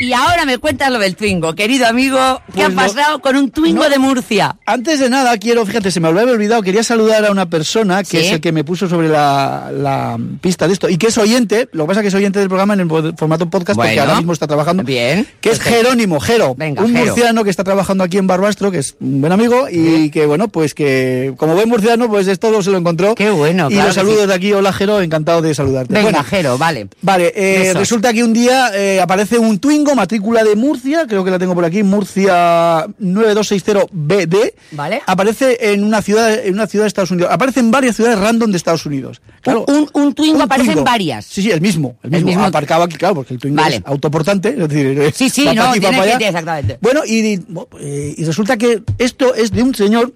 Y 0.00 0.12
ahora 0.12 0.44
me 0.44 0.58
cuentas 0.58 0.90
lo 0.90 0.98
del 0.98 1.14
Twingo, 1.14 1.54
querido 1.54 1.86
amigo. 1.86 2.18
¿Qué 2.48 2.52
Pues 2.54 2.64
ha 2.66 2.68
no- 2.70 2.74
pasado 2.74 3.18
con 3.20 3.36
un 3.36 3.50
Twingo 3.52 3.84
no. 3.84 3.88
de 3.88 3.98
Murcia? 4.00 4.56
Antes 4.66 4.98
de 4.98 5.08
nada, 5.08 5.38
quiero, 5.38 5.64
fíjate, 5.64 5.92
se 5.92 6.00
me 6.00 6.08
había 6.08 6.22
olvidado, 6.24 6.62
quería 6.62 6.82
saludar 6.82 7.24
a 7.24 7.30
una 7.30 7.48
persona 7.48 8.02
que 8.02 8.08
Sí. 8.20 8.26
es 8.26 8.32
el 8.32 8.40
que 8.40 8.50
me 8.50 8.64
puso 8.64 8.88
sobre 8.88 9.08
la, 9.08 9.70
la 9.72 10.18
pista 10.40 10.66
de 10.66 10.72
esto 10.72 10.88
y 10.88 10.98
que 10.98 11.06
es 11.06 11.16
oyente, 11.18 11.68
lo 11.70 11.84
que 11.84 11.88
pasa 11.88 12.00
es 12.00 12.02
que 12.04 12.08
es 12.08 12.14
oyente 12.14 12.40
del 12.40 12.48
programa 12.48 12.74
en 12.74 12.80
el 12.80 12.88
formato 13.16 13.48
podcast 13.48 13.76
porque 13.76 13.90
Bueno. 13.90 14.02
ahora 14.02 14.16
mismo 14.16 14.32
está 14.32 14.48
trabajando. 14.48 14.82
Bien. 14.82 15.28
Que 15.40 15.50
es 15.50 15.58
Perfecto. 15.58 15.84
Jerónimo, 15.84 16.18
Jero, 16.18 16.54
Venga, 16.56 16.82
un 16.82 16.92
Jero. 16.92 17.04
murciano 17.06 17.44
que 17.44 17.50
está 17.50 17.62
trabajando 17.62 18.02
aquí 18.02 18.18
en 18.18 18.26
Barbastro, 18.26 18.72
que 18.72 18.78
es 18.78 18.96
un 19.00 19.20
buen 19.20 19.32
amigo 19.32 19.68
y 19.70 20.10
que, 20.10 20.26
bueno, 20.26 20.48
pues 20.48 20.74
que 20.74 21.34
como 21.36 21.54
buen 21.54 21.68
murciano, 21.68 22.08
pues 22.08 22.26
esto 22.26 22.60
se 22.64 22.70
lo 22.72 22.78
encontró. 22.78 23.14
Qué 23.14 23.30
bueno, 23.30 23.68
Y 23.70 23.74
claro 23.74 23.86
los 23.88 23.94
saludos 23.94 24.22
sí. 24.22 24.26
de 24.26 24.34
aquí, 24.34 24.52
hola 24.52 24.72
Jero, 24.72 25.00
encantado 25.00 25.40
de 25.40 25.54
saludarte. 25.54 25.94
Venga, 25.94 26.10
Bueno, 26.10 26.24
Jero, 26.28 26.58
vale. 26.58 26.88
Vale, 27.00 27.32
eh, 27.36 27.72
resulta 27.74 28.12
que 28.12 28.24
un 28.24 28.32
día 28.32 28.72
eh, 28.74 29.00
aparece 29.00 29.38
un 29.38 29.60
Twingo, 29.60 29.83
matrícula 29.94 30.44
de 30.44 30.54
Murcia, 30.56 31.06
creo 31.08 31.24
que 31.24 31.30
la 31.30 31.38
tengo 31.38 31.54
por 31.54 31.64
aquí, 31.64 31.82
Murcia 31.82 32.86
9260BD. 33.00 34.52
Vale. 34.72 35.02
Aparece 35.06 35.72
en 35.72 35.84
una 35.84 36.02
ciudad 36.02 36.32
en 36.34 36.54
una 36.54 36.66
ciudad 36.66 36.84
de 36.84 36.88
Estados 36.88 37.10
Unidos. 37.10 37.30
Aparece 37.32 37.60
en 37.60 37.70
varias 37.70 37.96
ciudades 37.96 38.18
random 38.18 38.50
de 38.50 38.56
Estados 38.56 38.86
Unidos. 38.86 39.20
Claro, 39.40 39.64
un, 39.68 39.88
un 39.92 40.14
Twingo 40.14 40.42
aparece 40.42 40.72
en 40.72 40.84
varias. 40.84 41.24
Sí, 41.26 41.42
sí, 41.42 41.50
el 41.50 41.60
mismo. 41.60 41.96
El 42.02 42.08
El 42.14 42.24
mismo. 42.24 42.28
mismo. 42.28 42.44
Aparcaba 42.44 42.84
aquí, 42.84 42.96
claro, 42.96 43.16
porque 43.16 43.34
el 43.34 43.40
Twingo 43.40 43.60
Vale. 43.62 43.76
es 43.76 43.82
autoportante. 43.84 44.50
Es 44.50 44.68
decir, 44.68 45.12
Sí, 45.14 45.28
sí, 45.30 45.44
pa' 45.44 45.54
no, 45.54 45.72
tiene 45.72 45.88
allá. 45.98 46.16
exactamente. 46.28 46.78
Bueno, 46.80 47.00
y, 47.06 47.40
eh, 47.80 48.14
y 48.16 48.24
resulta 48.24 48.56
que 48.56 48.82
esto 48.98 49.34
es 49.34 49.50
de 49.50 49.62
un 49.62 49.74
señor 49.74 50.12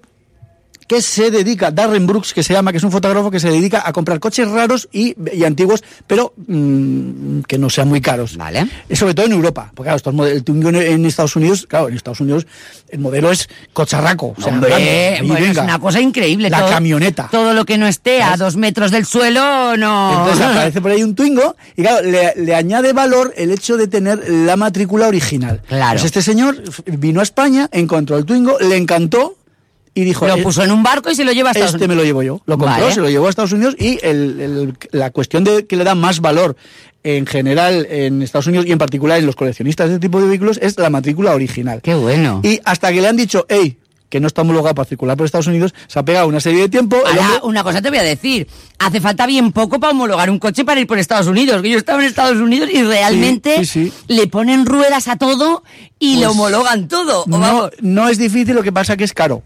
que 0.88 1.00
se 1.02 1.30
dedica, 1.30 1.70
Darren 1.70 2.06
Brooks, 2.06 2.32
que 2.34 2.42
se 2.42 2.54
llama, 2.54 2.72
que 2.72 2.78
es 2.78 2.82
un 2.84 2.90
fotógrafo 2.90 3.30
que 3.30 3.38
se 3.38 3.50
dedica 3.50 3.82
a 3.86 3.92
comprar 3.92 4.18
coches 4.18 4.48
raros 4.48 4.88
y, 4.90 5.14
y 5.32 5.44
antiguos, 5.44 5.84
pero 6.06 6.32
mm, 6.46 7.40
que 7.42 7.58
no 7.58 7.70
sean 7.70 7.88
muy 7.88 8.00
caros. 8.00 8.36
Vale. 8.36 8.66
Y 8.88 8.96
sobre 8.96 9.14
todo 9.14 9.26
en 9.26 9.32
Europa. 9.32 9.70
Porque 9.74 9.86
claro, 9.88 9.96
estos 9.98 10.14
mode- 10.14 10.32
el 10.32 10.42
Twingo 10.44 10.70
en, 10.70 11.06
Estados 11.06 11.36
Unidos, 11.36 11.66
claro, 11.68 11.88
en 11.88 11.94
Estados 11.96 12.20
Unidos 12.20 12.46
el 12.88 12.98
modelo 13.00 13.30
es 13.30 13.48
cocharraco. 13.72 14.34
o 14.36 14.40
sea, 14.42 14.52
Hombre, 14.52 15.18
es 15.18 15.56
una 15.58 15.78
cosa 15.78 16.00
increíble. 16.00 16.48
La 16.50 16.60
todo- 16.60 16.70
camioneta. 16.70 17.28
Todo 17.30 17.52
lo 17.52 17.64
que 17.64 17.76
no 17.78 17.86
esté 17.86 18.22
a 18.22 18.36
dos 18.36 18.56
metros 18.56 18.90
del 18.90 19.04
suelo, 19.06 19.76
no. 19.76 20.20
Entonces 20.24 20.46
aparece 20.50 20.80
por 20.80 20.90
ahí 20.90 21.02
un 21.02 21.14
Twingo 21.14 21.54
y 21.76 21.82
claro, 21.82 22.06
le, 22.06 22.32
le 22.36 22.54
añade 22.54 22.92
valor 22.92 23.32
el 23.36 23.50
hecho 23.50 23.76
de 23.76 23.88
tener 23.88 24.28
la 24.28 24.56
matrícula 24.56 25.08
original. 25.08 25.60
Claro. 25.68 25.92
Pues 25.98 26.04
este 26.06 26.22
señor 26.22 26.62
vino 26.86 27.20
a 27.20 27.22
España, 27.22 27.68
encontró 27.72 28.16
el 28.16 28.24
Twingo, 28.24 28.58
le 28.58 28.76
encantó 28.76 29.36
y 30.00 30.04
dijo... 30.04 30.26
lo 30.26 30.36
"Eh, 30.36 30.42
puso 30.42 30.62
en 30.62 30.70
un 30.70 30.82
barco 30.82 31.10
y 31.10 31.14
se 31.14 31.24
lo 31.24 31.32
lleva 31.32 31.48
a 31.50 31.52
Estados 31.52 31.74
este 31.74 31.86
me 31.88 31.94
Unidos. 31.94 31.96
lo 31.98 32.04
llevo 32.04 32.22
yo. 32.22 32.42
Lo 32.46 32.58
compró, 32.58 32.82
Vale. 32.82 32.94
se 32.94 33.00
lo 33.00 33.08
llevó 33.10 33.26
a 33.26 33.30
Estados 33.30 33.52
Unidos 33.52 33.74
y 33.78 33.98
el- 34.02 34.40
el- 34.40 34.74
la 34.92 35.10
cuestión 35.10 35.44
de 35.44 35.66
que 35.66 35.76
le 35.76 35.84
da 35.84 35.94
más 35.94 36.20
valor 36.20 36.56
en 37.04 37.26
general 37.26 37.86
en 37.90 38.22
Estados 38.22 38.46
Unidos 38.48 38.66
y 38.66 38.72
en 38.72 38.78
particular 38.78 39.18
en 39.18 39.26
los 39.26 39.36
coleccionistas 39.36 39.88
de 39.88 39.94
este 39.94 40.06
tipo 40.06 40.20
de 40.20 40.28
vehículos 40.28 40.58
es 40.62 40.78
la 40.78 40.90
matrícula 40.90 41.32
original. 41.34 41.80
Qué 41.82 41.94
bueno. 41.94 42.40
Y 42.44 42.60
hasta 42.64 42.92
que 42.92 43.00
le 43.00 43.08
han 43.08 43.16
dicho, 43.16 43.46
hey, 43.48 43.78
que 44.08 44.20
no 44.20 44.26
está 44.26 44.40
homologado 44.40 44.74
para 44.74 44.88
circular 44.88 45.16
por 45.18 45.26
Estados 45.26 45.46
Unidos, 45.48 45.74
se 45.86 45.98
ha 45.98 46.02
pegado 46.02 46.26
una 46.28 46.40
serie 46.40 46.62
de 46.62 46.68
tiempo. 46.70 46.96
Ahora, 46.96 47.20
hombre- 47.20 47.40
una 47.42 47.62
cosa 47.62 47.82
te 47.82 47.90
voy 47.90 47.98
a 47.98 48.02
decir. 48.02 48.48
Hace 48.78 49.00
falta 49.02 49.26
bien 49.26 49.52
poco 49.52 49.78
para 49.78 49.90
homologar 49.92 50.30
un 50.30 50.38
coche 50.38 50.64
para 50.64 50.80
ir 50.80 50.86
por 50.86 50.98
Estados 50.98 51.26
Unidos. 51.26 51.60
Que 51.60 51.68
yo 51.70 51.76
estaba 51.78 52.00
en 52.00 52.06
Estados 52.08 52.38
Unidos 52.38 52.70
y 52.72 52.82
realmente 52.84 53.64
sí, 53.66 53.90
sí. 53.90 53.92
le 54.08 54.26
ponen 54.26 54.64
ruedas 54.64 55.08
a 55.08 55.16
todo 55.16 55.62
y 55.98 56.14
le 56.16 56.24
Pues, 56.24 56.30
homologan 56.30 56.88
todo. 56.88 57.24
No, 57.26 57.38
vamos, 57.38 57.70
no 57.82 58.08
es 58.08 58.16
difícil, 58.16 58.54
lo 58.54 58.62
que 58.62 58.72
pasa 58.72 58.96
que 58.96 59.04
es 59.04 59.12
caro. 59.12 59.42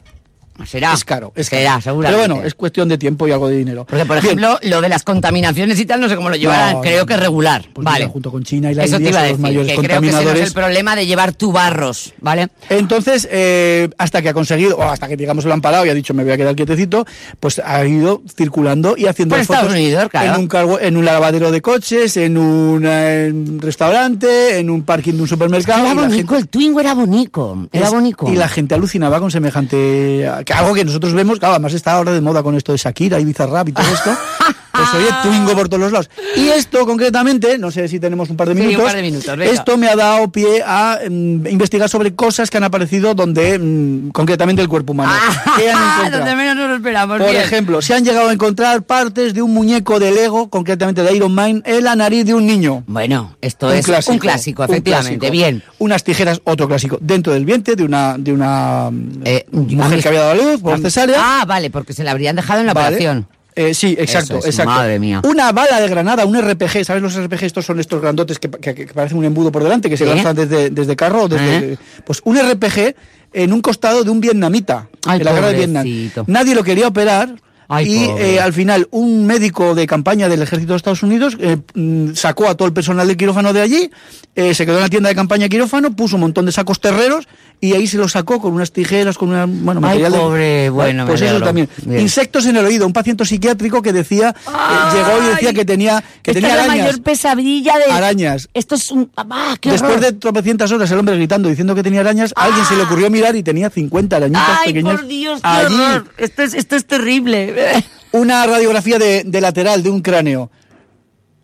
Será. 0.67 0.93
Es 0.95 1.05
caro, 1.05 1.33
es 1.35 1.47
será, 1.49 1.71
caro. 1.73 1.83
seguramente. 1.83 2.23
Pero 2.23 2.35
bueno, 2.35 2.47
es 2.47 2.55
cuestión 2.55 2.89
de 2.89 2.99
tiempo 2.99 3.27
y 3.29 3.33
algo 3.33 3.49
de 3.49 3.57
dinero. 3.57 3.85
Porque, 3.89 4.05
por 4.07 4.17
Bien, 4.21 4.27
ejemplo, 4.39 4.59
lo 4.63 4.81
de 4.81 4.89
las 4.89 5.03
contaminaciones 5.03 5.79
y 5.81 5.87
tal, 5.87 6.01
no 6.01 6.09
sé 6.09 6.17
cómo 6.17 6.31
lo 6.31 6.37
llevarán. 6.37 6.75
No, 6.75 6.81
Creo 6.83 7.01
no, 7.01 7.07
que 7.07 7.17
regular. 7.17 7.65
pues 7.73 7.85
vale. 7.85 8.01
mira, 8.01 8.13
junto 8.13 8.31
con 8.31 8.43
China 8.45 8.71
y 8.71 8.75
la 8.75 8.85
Eso 8.85 8.97
te 8.99 9.05
India 9.05 9.11
iba 9.11 9.19
a 9.19 9.23
son 9.23 9.31
los 9.33 9.39
decir, 9.39 9.43
mayores 9.43 9.67
que 9.67 9.83
creo 9.83 9.83
que 9.83 9.93
ese 9.93 10.01
no 10.01 10.07
es 10.07 10.13
contaminadores. 10.15 10.49
el 10.49 10.55
problema 10.55 10.97
de 10.97 11.07
llevar 11.07 11.33
tu 11.33 11.53
barros, 11.53 12.13
¿vale? 12.21 12.49
Entonces, 12.69 13.29
eh, 13.31 13.89
hasta 13.99 14.23
que 14.23 14.29
ha 14.29 14.35
conseguido, 14.35 14.77
o 14.77 14.83
hasta 14.83 15.09
que 15.09 15.17
digamos 15.17 15.45
lo 15.45 15.53
han 15.53 15.61
parado 15.61 15.85
y 15.87 15.89
ha 15.91 15.95
dicho 15.95 16.15
me 16.15 16.23
voy 16.25 16.33
a 16.33 16.37
quedar 16.37 16.55
quietecito, 16.55 17.07
pues 17.41 17.61
ha 17.65 17.85
ido 17.85 18.23
circulando 18.37 18.95
y 18.97 19.07
haciendo 19.07 19.35
Por 19.37 19.45
fotos 19.45 19.57
Estados 19.63 19.75
Unidos, 19.79 20.09
claro. 20.11 20.35
en 20.35 20.41
un 20.41 20.49
cargo, 20.49 20.79
en 20.81 20.97
un 20.97 21.05
lavadero 21.05 21.51
de 21.51 21.61
coches, 21.63 22.17
en 22.17 22.37
un 22.39 23.59
restaurante, 23.61 24.59
en 24.59 24.71
un 24.71 24.83
parking 24.83 25.15
de 25.15 25.23
un 25.23 25.29
supermercado. 25.29 25.85
Era 25.87 25.95
bonito, 25.95 26.37
el 26.37 26.49
Twingo 26.49 26.81
era 26.81 26.95
bonito. 26.95 27.69
Era 27.73 27.91
bonito. 27.91 28.27
Y 28.31 28.37
la 28.37 28.49
gente 28.49 28.75
alucinaba 28.75 29.19
con 29.21 29.31
semejante. 29.31 30.29
Que 30.45 30.53
algo 30.53 30.75
que 30.75 30.85
nosotros 30.85 31.13
vemos, 31.13 31.39
claro, 31.39 31.55
además 31.55 31.75
está 31.75 31.93
ahora 31.93 32.13
de 32.13 32.21
moda 32.21 32.43
con 32.43 32.57
esto 32.57 32.73
de 32.73 32.79
Shakira 32.79 33.19
y 33.21 33.25
Bizarrap 33.25 33.69
y 33.69 33.73
todo 33.73 33.87
esto. 33.93 34.11
Pues 34.73 34.89
oye, 34.95 35.07
Twingo 35.23 35.53
por 35.55 35.69
todos 35.69 35.81
los 35.83 35.93
lados. 35.93 36.11
Y 36.37 36.49
esto 36.49 36.87
concretamente, 36.87 37.59
no 37.59 37.71
sé 37.71 37.89
si 37.89 38.01
tenemos 38.01 38.31
un 38.31 38.37
par 38.37 38.49
de 38.49 38.55
Sí, 38.55 38.61
un 38.61 38.67
minutos. 38.69 38.87
par 38.87 38.97
de 38.97 39.03
minutos, 39.03 39.39
esto 39.41 39.77
me 39.77 39.89
ha 39.89 39.97
dado 39.97 40.31
pie 40.33 40.63
a 40.67 40.99
mm, 41.09 41.47
investigar 41.49 41.89
sobre 41.89 42.15
cosas 42.15 42.49
que 42.51 42.57
han 42.57 42.65
aparecido 42.65 43.15
donde, 43.15 43.59
mm, 43.59 44.11
concretamente 44.11 44.63
el 44.63 44.69
cuerpo 44.69 44.93
humano. 44.93 45.13
¿Qué 45.59 45.71
han? 45.71 45.77
Ah, 45.79 46.09
Donde 46.13 46.35
menos 46.37 46.57
nos 46.57 46.69
lo 46.71 46.77
esperamos. 46.77 47.19
Por 47.19 47.31
bien. 47.31 47.43
ejemplo, 47.43 47.83
se 47.83 47.95
han 47.95 48.05
llegado 48.05 48.29
a 48.29 48.33
encontrar 48.33 48.83
partes 48.83 49.35
de 49.35 49.43
un 49.43 49.53
muñeco 49.53 49.99
de 50.01 50.11
Lego, 50.11 50.49
concretamente 50.49 51.03
de 51.03 51.15
Iron 51.15 51.35
Man, 51.35 51.63
en 51.67 51.85
la 51.85 51.95
nariz 51.97 52.25
de 52.25 52.35
un 52.35 52.47
niño. 52.47 52.83
Bueno, 52.87 53.37
esto 53.41 53.71
es 53.73 53.87
un 54.09 54.19
clásico, 54.19 54.63
un 54.63 54.71
efectivamente. 54.71 55.19
clásico. 55.19 55.31
Bien. 55.33 55.63
Unas 55.79 56.03
tijeras, 56.05 56.41
otro 56.45 56.67
clásico, 56.69 56.99
dentro 57.01 57.33
del 57.35 57.45
vientre 57.45 57.77
de 57.77 57.85
una, 57.85 58.17
de 58.19 58.33
una 58.33 58.91
Eh, 59.25 59.45
mujer 59.51 60.01
que 60.03 60.09
había 60.09 60.21
dado 60.21 60.33
a 60.33 60.35
luz 60.35 60.61
por 60.63 60.79
cesárea. 60.81 61.17
Ah, 61.19 61.45
vale, 61.47 61.71
porque 61.71 61.93
se 61.93 62.05
la 62.05 62.13
habrían 62.13 62.37
dejado 62.37 62.61
en 62.61 62.67
la 62.67 62.75
Vale. 62.75 62.87
operación. 62.89 63.27
Eh, 63.55 63.75
sí, 63.75 63.95
exacto, 63.99 64.39
es, 64.39 64.47
exacto. 64.47 64.71
madre 64.73 64.99
mía. 64.99 65.21
Una 65.25 65.53
bala 65.53 65.81
de 65.81 65.89
granada, 65.89 66.25
un 66.25 66.41
RPG, 66.41 66.85
¿sabes 66.85 67.03
los 67.03 67.15
RPG? 67.15 67.43
Estos 67.45 67.65
son 67.67 67.79
estos 67.81 68.01
grandotes 68.01 68.39
que, 68.39 68.51
que- 68.51 68.75
que 68.75 68.87
parecen 68.87 69.19
un 69.19 69.25
embudo 69.25 69.53
por 69.53 69.63
delante, 69.63 69.91
que 69.91 69.97
se 69.97 70.07
lanzan 70.07 70.35
desde, 70.37 70.71
desde 70.71 70.97
carro. 70.97 71.29
Desde, 71.29 71.73
¿Eh? 71.75 71.79
Pues 72.05 72.21
un 72.25 72.39
RPG 72.39 72.95
en 73.35 73.53
un 73.53 73.61
costado 73.61 74.05
de 74.05 74.11
un 74.11 74.21
vietnamita, 74.21 74.89
Ay, 75.07 75.19
en 75.21 75.25
la 75.25 75.33
guerra 75.33 75.49
de 75.49 75.55
Vietnam. 75.55 75.87
Nadie 76.27 76.55
lo 76.55 76.65
quería 76.65 76.89
operar. 76.89 77.35
Ay, 77.75 77.89
y 77.93 78.05
eh, 78.21 78.41
al 78.41 78.53
final 78.53 78.87
un 78.91 79.27
médico 79.27 79.75
de 79.75 79.87
campaña 79.87 80.29
del 80.29 80.43
ejército 80.43 80.73
de 80.75 80.77
Estados 80.77 81.03
Unidos 81.03 81.37
eh, 81.41 81.57
mm, 81.75 82.13
sacó 82.15 82.49
a 82.49 82.55
todo 82.57 82.67
el 82.69 82.75
personal 82.75 83.07
del 83.09 83.17
quirófano 83.17 83.53
de 83.53 83.61
allí, 83.63 83.91
eh, 84.35 84.55
se 84.55 84.65
quedó 84.67 84.77
en 84.77 84.83
la 84.83 84.89
tienda 84.89 85.09
de 85.09 85.15
campaña 85.15 85.45
de 85.45 85.49
quirófano, 85.51 85.95
puso 85.95 86.17
un 86.17 86.21
montón 86.23 86.47
de 86.47 86.53
sacos 86.53 86.81
terreros 86.81 87.27
y 87.61 87.75
ahí 87.75 87.87
se 87.87 87.97
lo 87.97 88.09
sacó 88.09 88.41
con 88.41 88.53
unas 88.55 88.73
tijeras, 88.73 89.17
con 89.17 89.29
una, 89.29 89.47
bueno, 89.47 89.81
Ay, 89.85 90.01
material 90.01 90.13
de- 90.13 90.19
pobre, 90.19 90.71
bueno, 90.71 91.05
me 91.05 91.11
pues 91.11 91.21
eso 91.21 91.31
alegro. 91.31 91.47
también. 91.47 91.69
Bien. 91.85 92.01
Insectos 92.01 92.45
en 92.47 92.57
el 92.57 92.65
oído, 92.65 92.87
un 92.87 92.93
paciente 92.93 93.25
psiquiátrico 93.25 93.83
que 93.83 93.93
decía, 93.93 94.35
eh, 94.49 94.51
llegó 94.97 95.23
y 95.23 95.27
decía 95.35 95.49
Ay, 95.51 95.55
que 95.55 95.65
tenía, 95.65 96.03
que 96.23 96.33
Esta 96.33 96.41
tenía 96.41 96.51
es 96.51 96.57
la 96.57 96.63
arañas. 96.65 96.87
mayor 96.87 97.03
pesadilla 97.03 97.75
de... 97.79 97.93
Arañas. 97.93 98.49
Esto 98.53 98.75
es 98.75 98.91
un... 98.91 99.11
¡Ah, 99.17 99.57
qué 99.61 99.71
Después 99.71 99.93
horror! 99.93 100.05
de 100.05 100.13
tropecientas 100.15 100.73
horas 100.73 100.91
el 100.91 100.99
hombre 100.99 101.15
gritando 101.15 101.49
diciendo 101.49 101.75
que 101.77 101.85
tenía 101.85 102.01
arañas, 102.01 102.33
a 102.35 102.45
alguien 102.47 102.65
se 102.67 102.75
le 102.77 102.83
ocurrió 102.83 103.09
mirar 103.11 103.37
y 103.37 103.45
tenía 103.45 103.71
50 103.71 104.17
arañitas 104.17 104.59
¡Ay, 104.63 104.73
pequeñas 104.73 104.97
por 104.97 105.07
Dios, 105.07 105.41
qué 105.41 105.47
allí. 105.49 105.75
horror! 105.75 106.07
Esto 106.19 106.43
es, 106.43 106.55
esto 106.55 106.75
es 106.75 106.85
terrible. 106.87 107.55
Una 108.13 108.47
radiografía 108.47 108.99
de, 108.99 109.23
de 109.25 109.41
lateral 109.41 109.83
de 109.83 109.91
un 109.91 110.01
cráneo. 110.01 110.51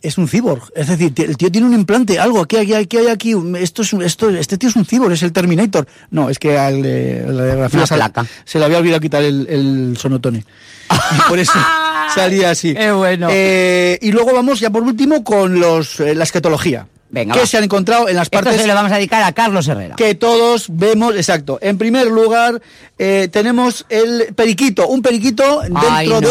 Es 0.01 0.17
un 0.17 0.29
cyborg, 0.29 0.63
es 0.77 0.87
decir, 0.87 1.13
el 1.17 1.37
tío 1.37 1.51
tiene 1.51 1.67
un 1.67 1.75
implante, 1.75 2.21
algo, 2.21 2.47
¿qué 2.47 2.59
hay, 2.59 2.87
qué 2.87 2.99
hay 2.99 3.09
aquí? 3.09 3.35
Esto 3.59 3.83
es, 3.83 3.93
esto, 3.95 4.31
este 4.31 4.57
tío 4.57 4.69
es 4.69 4.77
un 4.77 4.85
cyborg, 4.85 5.13
es 5.13 5.25
el 5.25 5.33
Terminator. 5.33 5.89
No, 6.13 6.31
es 6.31 6.39
que 6.39 6.57
al, 6.57 6.83
eh, 6.85 7.25
la 7.27 7.69
placa. 7.69 8.25
se 8.45 8.61
le 8.61 8.65
había 8.65 8.79
olvidado 8.79 9.01
quitar 9.01 9.25
el, 9.25 9.49
el 9.51 9.97
sonotone. 9.99 10.45
Y 10.89 11.29
por 11.29 11.41
eso 11.41 11.59
salía 12.15 12.51
así. 12.51 12.75
Bueno. 12.75 13.27
Eh, 13.29 13.99
y 14.01 14.13
luego 14.13 14.33
vamos 14.33 14.61
ya 14.61 14.71
por 14.71 14.85
último 14.85 15.25
con 15.25 15.59
los, 15.59 15.99
eh, 15.99 16.15
la 16.15 16.23
esquetología. 16.23 16.87
Venga, 17.11 17.33
¿Qué 17.35 17.41
va. 17.41 17.47
se 17.47 17.57
han 17.57 17.65
encontrado 17.65 18.09
en 18.09 18.17
las 18.17 18.25
Esto 18.27 18.37
partes 18.41 18.61
se 18.61 18.67
lo 18.69 18.75
vamos 18.75 18.93
a 18.93 18.97
dedicar 18.97 19.23
a 19.23 19.33
Carlos 19.33 19.67
Herrera. 19.67 19.97
que 19.97 20.15
todos 20.15 20.67
vemos, 20.71 21.15
exacto. 21.17 21.59
En 21.63 21.79
primer 21.79 22.07
lugar, 22.09 22.61
eh, 22.99 23.29
tenemos 23.33 23.87
el 23.89 24.35
periquito, 24.35 24.87
un 24.89 25.01
periquito 25.01 25.61
dentro 25.63 25.81
Ay, 25.91 26.07
no, 26.09 26.21
del, 26.21 26.31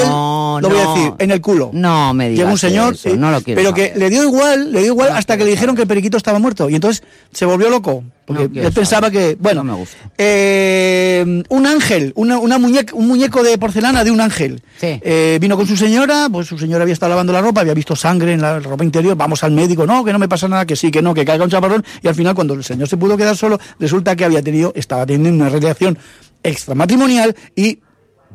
lo 0.62 0.70
voy 0.70 0.80
a 0.80 0.84
no. 0.84 0.94
decir, 0.96 1.14
en 1.18 1.32
el 1.32 1.42
culo. 1.42 1.72
No 1.74 2.14
me 2.14 2.30
digas 2.30 2.40
Llega 2.44 2.52
un 2.52 2.58
señor, 2.60 2.94
eso, 2.94 3.10
no 3.16 3.32
lo 3.32 3.42
quiero 3.42 3.58
pero 3.60 3.72
saber. 3.72 3.94
que 3.94 4.00
le 4.00 4.10
dio 4.12 4.24
igual, 4.24 4.72
le 4.72 4.80
dio 4.82 4.88
igual 4.92 5.10
No 5.10 5.16
hasta 5.16 5.36
que 5.38 5.46
le 5.46 5.50
dijeron 5.52 5.76
que 5.76 5.82
el 5.82 5.88
periquito 5.88 6.18
estaba 6.18 6.38
muerto 6.38 6.70
y 6.70 6.76
entonces 6.76 7.04
se 7.34 7.46
volvió 7.46 7.70
loco. 7.70 8.04
Porque 8.28 8.50
No 8.50 8.68
él 8.68 8.74
pensaba 8.74 9.10
que, 9.10 9.38
bueno, 9.40 9.64
No 9.64 9.72
me 9.72 9.80
gusta. 9.80 9.96
eh, 10.18 11.24
eh, 11.26 11.44
un 11.50 11.66
ángel, 11.66 12.12
una, 12.16 12.38
una 12.40 12.58
muñeca, 12.58 12.94
un 12.94 13.08
muñeco 13.08 13.42
de 13.42 13.58
porcelana 13.58 14.04
de 14.04 14.12
un 14.12 14.20
ángel. 14.20 14.62
Sí. 14.80 15.00
Eh, 15.02 15.38
vino 15.40 15.56
con 15.56 15.66
su 15.66 15.78
señora, 15.78 16.28
pues 16.30 16.46
su 16.48 16.58
señora 16.60 16.84
había 16.84 16.92
estado 16.94 17.12
lavando 17.12 17.32
la 17.32 17.42
ropa, 17.42 17.62
había 17.62 17.74
visto 17.74 17.96
sangre 17.96 18.34
en 18.34 18.42
la 18.42 18.60
ropa 18.60 18.84
interior, 18.84 19.16
vamos 19.16 19.44
al 19.46 19.52
médico, 19.54 19.88
no, 19.88 20.04
que 20.04 20.12
no 20.12 20.20
me 20.20 20.28
pasa 20.28 20.48
nada, 20.50 20.66
que 20.66 20.76
sí, 20.76 20.92
que 20.92 21.02
no, 21.02 21.14
que 21.14 21.24
caiga 21.24 21.46
un 21.46 21.50
chaparrón, 21.50 21.86
y 22.02 22.08
al 22.10 22.16
final 22.16 22.36
cuando 22.36 22.54
el 22.54 22.64
señor 22.66 22.90
se 22.90 22.98
pudo 22.98 23.16
quedar 23.16 23.38
solo, 23.38 23.60
resulta 23.80 24.16
que 24.18 24.26
había 24.26 24.42
tenido, 24.42 24.74
estaba 24.76 25.06
teniendo 25.06 25.44
una 25.46 25.50
relación 25.50 25.98
extramatrimonial 26.44 27.36
y 27.56 27.80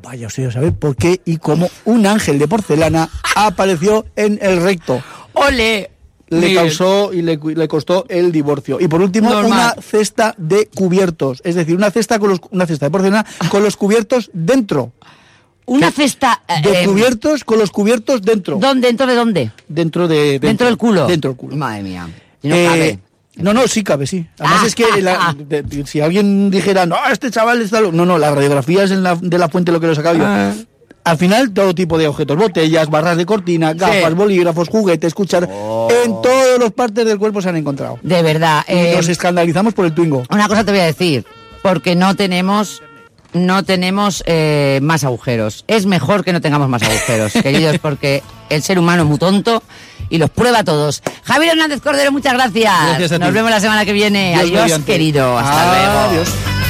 vaya 0.03 0.27
usted 0.27 0.47
a 0.47 0.53
saber 0.53 0.73
por 0.73 0.97
qué 0.97 1.21
y 1.25 1.37
cómo 1.37 1.69
un 1.85 2.07
ángel 2.07 2.39
de 2.39 2.49
porcelana 2.49 3.09
apareció 3.37 4.07
en 4.17 4.39
el 4.43 4.63
recto. 4.63 5.03
¡Ole! 5.35 5.91
Le 6.33 6.49
Miguel. 6.49 6.57
causó 6.57 7.13
y 7.13 7.23
le, 7.23 7.39
le 7.43 7.69
costó 7.69 8.07
el 8.09 8.33
divorcio. 8.33 8.79
Y 8.81 8.89
por 8.89 9.01
último, 9.03 9.31
Normal. 9.31 9.47
una 9.53 9.75
cesta 9.83 10.35
de 10.39 10.67
cubiertos. 10.75 11.41
Es 11.45 11.55
decir, 11.55 11.77
una 11.77 11.91
cesta, 11.91 12.19
con 12.19 12.31
los, 12.31 12.41
una 12.51 12.67
cesta 12.67 12.87
de 12.87 12.91
porcelana 12.91 13.27
con 13.51 13.63
los 13.63 13.77
cubiertos 13.77 14.31
dentro. 14.33 14.93
Una 15.67 15.91
cesta... 15.93 16.43
eh, 16.49 16.61
De 16.63 16.83
eh, 16.83 16.87
cubiertos 16.87 17.45
con 17.45 17.59
los 17.59 17.71
cubiertos 17.71 18.21
dentro. 18.23 18.57
¿Dónde? 18.59 18.89
¿Dentro 18.89 19.07
de 19.07 19.15
dónde? 19.15 19.53
Dentro 19.69 20.09
de. 20.09 20.39
¿Dentro, 20.41 20.67
del 20.67 20.77
culo? 20.77 21.07
Dentro 21.07 21.31
del 21.31 21.37
culo. 21.39 21.57
Madre 21.57 21.83
mía. 21.83 22.09
No 22.43 22.55
Eh, 22.55 22.67
cabe. 22.67 22.99
No, 23.37 23.55
no, 23.55 23.67
sí 23.69 23.83
cabe, 23.83 24.07
sí. 24.07 24.27
Además 24.39 24.61
Ah, 24.63 24.67
es 24.67 24.75
que 24.75 24.85
ah, 24.85 24.97
la- 25.01 25.19
ah. 25.29 25.35
de- 25.39 25.63
de- 25.63 25.87
si 25.87 26.01
alguien 26.01 26.51
dijera, 26.51 26.85
no, 26.85 26.97
este 27.11 27.31
chaval 27.31 27.63
está... 27.63 27.81
lo-". 27.81 27.93
No, 27.93 28.05
no, 28.05 28.19
la 28.19 28.35
radiografía 28.35 28.83
es 28.85 28.91
en 28.91 29.03
la, 29.03 29.15
de 29.15 29.39
la 29.39 29.49
fuente 29.49 29.73
lo 29.73 29.81
que 29.81 29.87
lo 29.87 29.93
he 29.93 29.97
sacado 29.97 30.17
yo. 30.19 30.25
Al 31.05 31.19
final, 31.19 31.53
todo 31.53 31.75
tipo 31.75 31.99
de 31.99 32.07
objetos, 32.07 32.37
botellas, 32.37 32.89
barras 32.89 33.17
de 33.17 33.27
cortina, 33.27 33.73
gafas, 33.75 34.09
Sí. 34.09 34.15
bolígrafos, 34.15 34.69
juguetes, 34.69 35.15
cuchar, 35.15 35.45
en 36.05 36.23
todas 36.23 36.59
las 36.61 36.71
partes 36.73 37.05
del 37.05 37.19
cuerpo 37.19 37.43
se 37.43 37.49
han 37.49 37.57
encontrado. 37.57 37.99
De 38.03 38.23
verdad. 38.23 38.65
Y 38.69 38.73
eh, 38.73 38.93
nos 38.97 39.09
escandalizamos 39.09 39.75
por 39.75 39.85
el 39.85 39.95
Twingo. 39.95 40.23
Una 40.31 40.47
cosa 40.47 40.65
te 40.65 40.71
voy 40.71 40.81
a 40.81 40.85
decir, 40.85 41.25
porque 41.63 41.97
no 41.97 42.15
tenemos 42.15 42.83
no 43.33 43.65
tenemos 43.65 44.23
eh, 44.27 44.79
más 44.83 45.05
agujeros. 45.05 45.65
Es 45.67 45.87
mejor 45.87 46.23
que 46.23 46.33
no 46.35 46.41
tengamos 46.43 46.69
más 46.69 46.83
agujeros, 46.83 47.33
queridos, 47.43 47.79
porque 47.79 48.23
el 48.51 48.63
ser 48.63 48.79
humano 48.79 49.03
es 49.05 49.09
muy 49.09 49.19
tonto 49.19 49.63
y 50.11 50.19
los 50.19 50.29
prueba 50.31 50.63
todos. 50.63 51.03
Javier 51.25 51.53
Hernández 51.53 51.81
Cordero, 51.81 52.13
muchas 52.13 52.35
gracias. 52.35 52.75
Gracias 52.89 53.13
a 53.13 53.17
ti. 53.17 53.21
Nos 53.25 53.33
vemos 53.33 53.51
la 53.51 53.61
semana 53.61 53.85
que 53.87 53.93
viene. 53.95 54.33
Dios 54.35 54.41
Adiós, 54.43 54.63
mediante. 54.65 54.93
querido. 54.93 55.39
Hasta 55.39 55.67
luego. 55.67 55.99
Adiós. 56.11 56.62